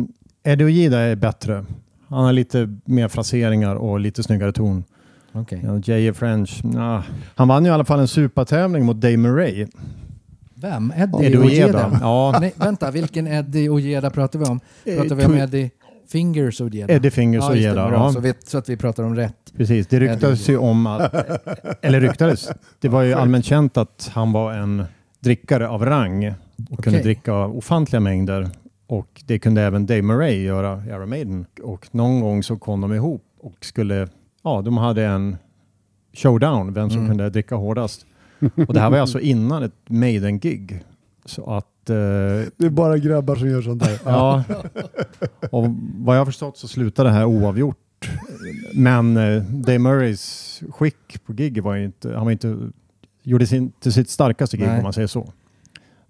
[0.44, 1.64] Eddie Ojeda är bättre.
[2.08, 4.84] Han har lite mer fraseringar och lite snyggare ton.
[5.32, 5.60] Okej.
[5.64, 6.14] Ja, J.A.
[6.14, 7.02] French, nah.
[7.34, 9.66] Han vann ju i alla fall en supertävling mot Dave Murray.
[10.60, 10.92] Vem?
[10.96, 11.98] Eddie, Eddie Ojeda?
[12.00, 14.60] Ja, Nej, vänta, vilken Eddie Ojeda pratar vi om?
[14.84, 15.70] Pratar vi Eh, om Eddie
[16.12, 16.92] Fingers Ojeda?
[16.94, 17.88] Eddie Fingers ja, det, Ojeda.
[17.88, 17.98] bra.
[17.98, 19.52] Ja, Så, vi, så att vi pratar om rätt.
[19.56, 19.86] precis.
[19.86, 21.14] Det ryktades ju om att,
[21.82, 22.48] eller ryktades,
[22.80, 24.84] det var ju allmänt känt att han var en
[25.20, 26.34] drickare av rang
[26.70, 27.02] och kunde Okej.
[27.02, 28.48] dricka ofantliga mängder.
[28.86, 31.46] Och det kunde även Dave Murray göra, i Iron Maiden.
[31.62, 34.08] Och någon gång så kom de ihop och skulle,
[34.44, 35.36] ja, de hade en
[36.14, 37.08] showdown, vem som Mm.
[37.10, 38.06] kunde dricka hårdast.
[38.68, 40.84] Och det här var alltså innan ett Maiden-gig.
[41.24, 41.94] Så att, eh,
[42.56, 44.00] Det är bara grabbar som gör sånt där.
[44.04, 44.44] ja.
[45.50, 48.10] Och vad jag har förstått så slutade det här oavgjort.
[48.74, 52.58] Men eh, Dave Murrays skick på gig var ju inte, han var inte,
[53.22, 54.76] gjorde sin, inte sitt starkaste gig Nej.
[54.76, 55.32] om man säger så.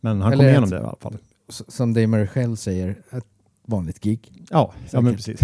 [0.00, 1.16] Men han Eller kom igenom ett- det i alla fall.
[1.48, 3.24] Som Damer själv säger, ett
[3.66, 4.32] vanligt gig.
[4.50, 5.40] Ja, ja men precis.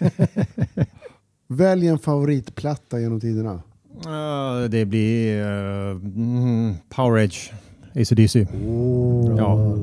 [1.48, 3.62] Välj en favoritplatta genom tiderna.
[4.06, 7.52] Eh, det blir uh, mm, Power Edge,
[7.94, 8.46] ACDC.
[8.66, 9.36] Oh.
[9.38, 9.76] Ja.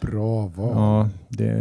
[0.00, 0.72] Bra val.
[0.74, 1.54] Ja, det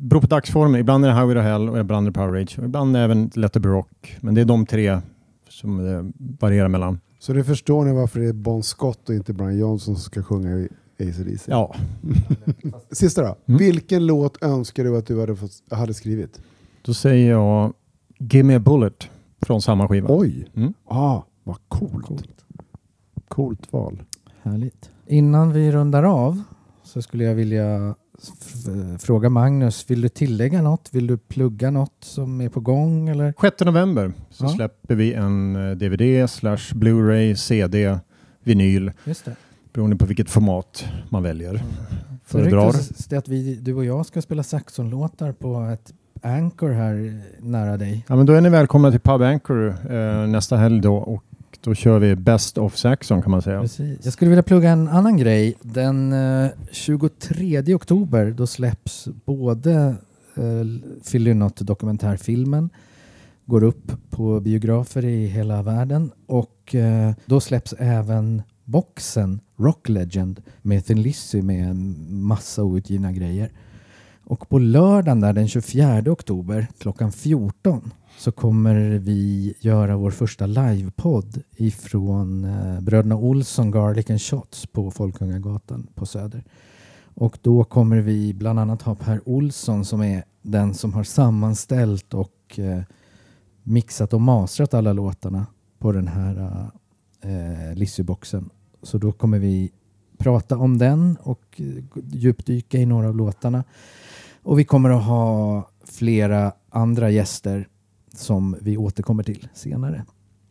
[0.00, 0.80] beror på dagsformen.
[0.80, 2.58] Ibland är det Highway to Hell och ibland är det Power.
[2.58, 4.16] Och ibland även Let It Be Rock.
[4.20, 5.00] Men det är de tre
[5.48, 7.00] som det varierar mellan.
[7.18, 10.22] Så det förstår ni varför det är Bon Scott och inte Brian Johnson som ska
[10.22, 11.50] sjunga i AC/DC.
[11.50, 11.74] Ja,
[12.90, 13.36] Sista då.
[13.46, 13.58] Mm.
[13.58, 16.40] Vilken låt önskar du att du hade, fått, hade skrivit?
[16.82, 17.72] då säger jag
[18.18, 19.08] Give Me A Bullet
[19.44, 20.06] från samma skiva.
[20.10, 20.46] Oj!
[20.54, 20.74] Mm.
[20.86, 22.24] Ah, vad coolt.
[23.28, 24.02] Coolt, val.
[24.42, 24.90] Härligt.
[25.06, 26.42] Innan vi rundar av
[26.82, 27.94] så skulle jag vilja
[29.00, 30.88] fråga Magnus, vill du tillägga något?
[30.92, 33.08] Vill du plugga något som är på gång?
[33.08, 33.34] Eller?
[33.40, 34.48] 6 november så Ja.
[34.48, 37.98] släpper vi en eh, DVD slash Blu-ray, CD,
[38.42, 39.36] vinyl Just det.
[39.72, 41.54] beroende på vilket format man väljer.
[41.56, 42.66] Så det Föredrar.
[42.66, 45.92] ryktas det att vi, du och jag ska spela saxonlåtar på ett
[46.24, 48.04] Anchor här nära dig.
[48.08, 51.24] Ja, men då är ni välkomna till Pub Anchor eh, nästa helg då och
[51.60, 53.60] då kör vi Best of Saxon kan man säga.
[53.60, 53.98] Precis.
[54.02, 55.54] Jag skulle vilja plugga en annan grej.
[55.62, 59.74] Den eh, 23 oktober då släpps både
[60.36, 60.42] eh,
[61.10, 62.70] Phil Lynott dokumentärfilmen
[63.46, 70.42] går upp på biografer i hela världen och eh, då släpps även boxen Rock Legend
[70.62, 73.50] med Thin Lizzy med en massa outgivna grejer.
[74.26, 80.46] Och på lördagen där den 24 oktober klockan 14 så kommer vi göra vår första
[80.46, 86.44] livepodd ifrån eh, Bröderna Olsson Garlic and Shots på Folkungagatan på Söder.
[87.14, 92.14] Och då kommer vi bland annat ha Per Olsson som är den som har sammanställt
[92.14, 92.82] och eh,
[93.62, 95.46] mixat och mastrat alla låtarna
[95.78, 96.36] på den här
[97.22, 98.50] eh, eh Lissyboxen.
[98.82, 99.72] Så då kommer vi
[100.18, 103.64] prata om den och eh, djupdyka i några av låtarna.
[104.44, 107.68] Och vi kommer att ha flera andra gäster
[108.14, 110.04] som vi återkommer till senare.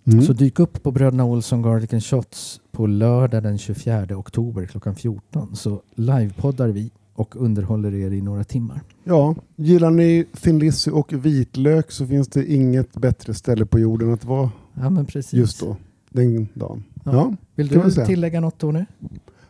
[0.07, 0.21] Mm.
[0.21, 4.95] Så dyk upp på Bröderna Olsson Garlic and Shots på lördag den 24 oktober klockan
[4.95, 8.81] 14 så livepoddar vi och underhåller er i några timmar.
[9.03, 14.13] Ja, gillar ni Thin Lizzy och vitlök så finns det inget bättre ställe på jorden
[14.13, 15.33] att vara Ja men precis.
[15.33, 15.77] just då.
[16.09, 16.83] Den dagen.
[17.03, 17.11] Ja.
[17.11, 17.35] Ja.
[17.55, 18.85] Vill du tillägga något Tony?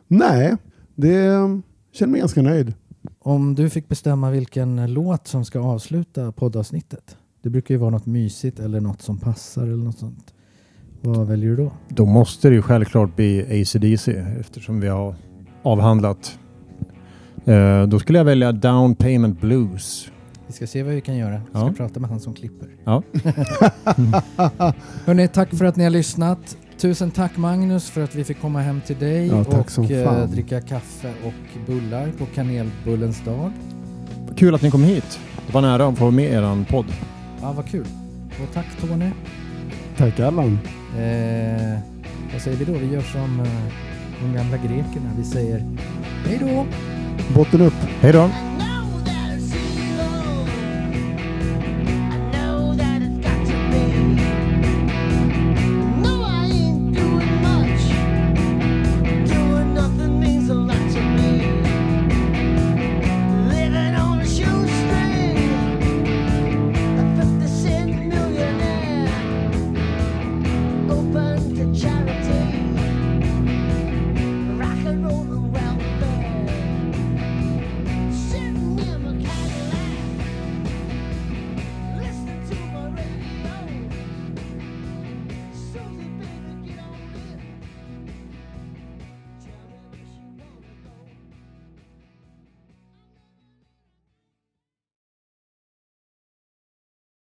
[0.07, 0.56] Nej,
[0.95, 1.24] det
[1.91, 2.74] känner mig ganska nöjd.
[3.20, 7.18] Om du fick bestämma vilken låt som ska avsluta poddavsnittet.
[7.42, 10.34] Det brukar ju vara något mysigt eller något som passar eller något sånt.
[11.02, 11.72] Vad väljer du då?
[11.90, 15.16] Då måste det ju självklart bli ACDC eftersom vi har
[15.64, 16.40] avhandlat.
[17.46, 20.08] Eh, då skulle jag välja Down Payment Blues.
[20.48, 21.38] Vi ska se vad vi kan göra.
[21.38, 21.74] Vi ska Ja.
[21.78, 22.68] prata med han som klipper.
[22.84, 23.04] Ja.
[25.06, 26.58] Hörrni, tack för att ni har lyssnat.
[26.84, 30.62] Tusen tack Magnus för att vi fick komma hem till dig Ja, och eh, dricka
[30.62, 33.52] kaffe och bullar på kanelbullens dag.
[34.36, 35.20] Kul att ni kom hit.
[35.48, 36.86] Det var nära att få med er podd.
[37.42, 37.86] Ja, vad kul.
[38.44, 39.10] Och tack Tony.
[39.98, 40.60] Tack Allan.
[40.98, 41.80] Eh,
[42.34, 42.74] vad säger vi då?
[42.74, 43.48] Vi gör som eh,
[44.22, 45.12] de gamla grekerna.
[45.18, 45.78] Vi säger
[46.26, 46.66] hej då!
[47.36, 47.74] Botten upp.
[48.02, 48.30] Hej då!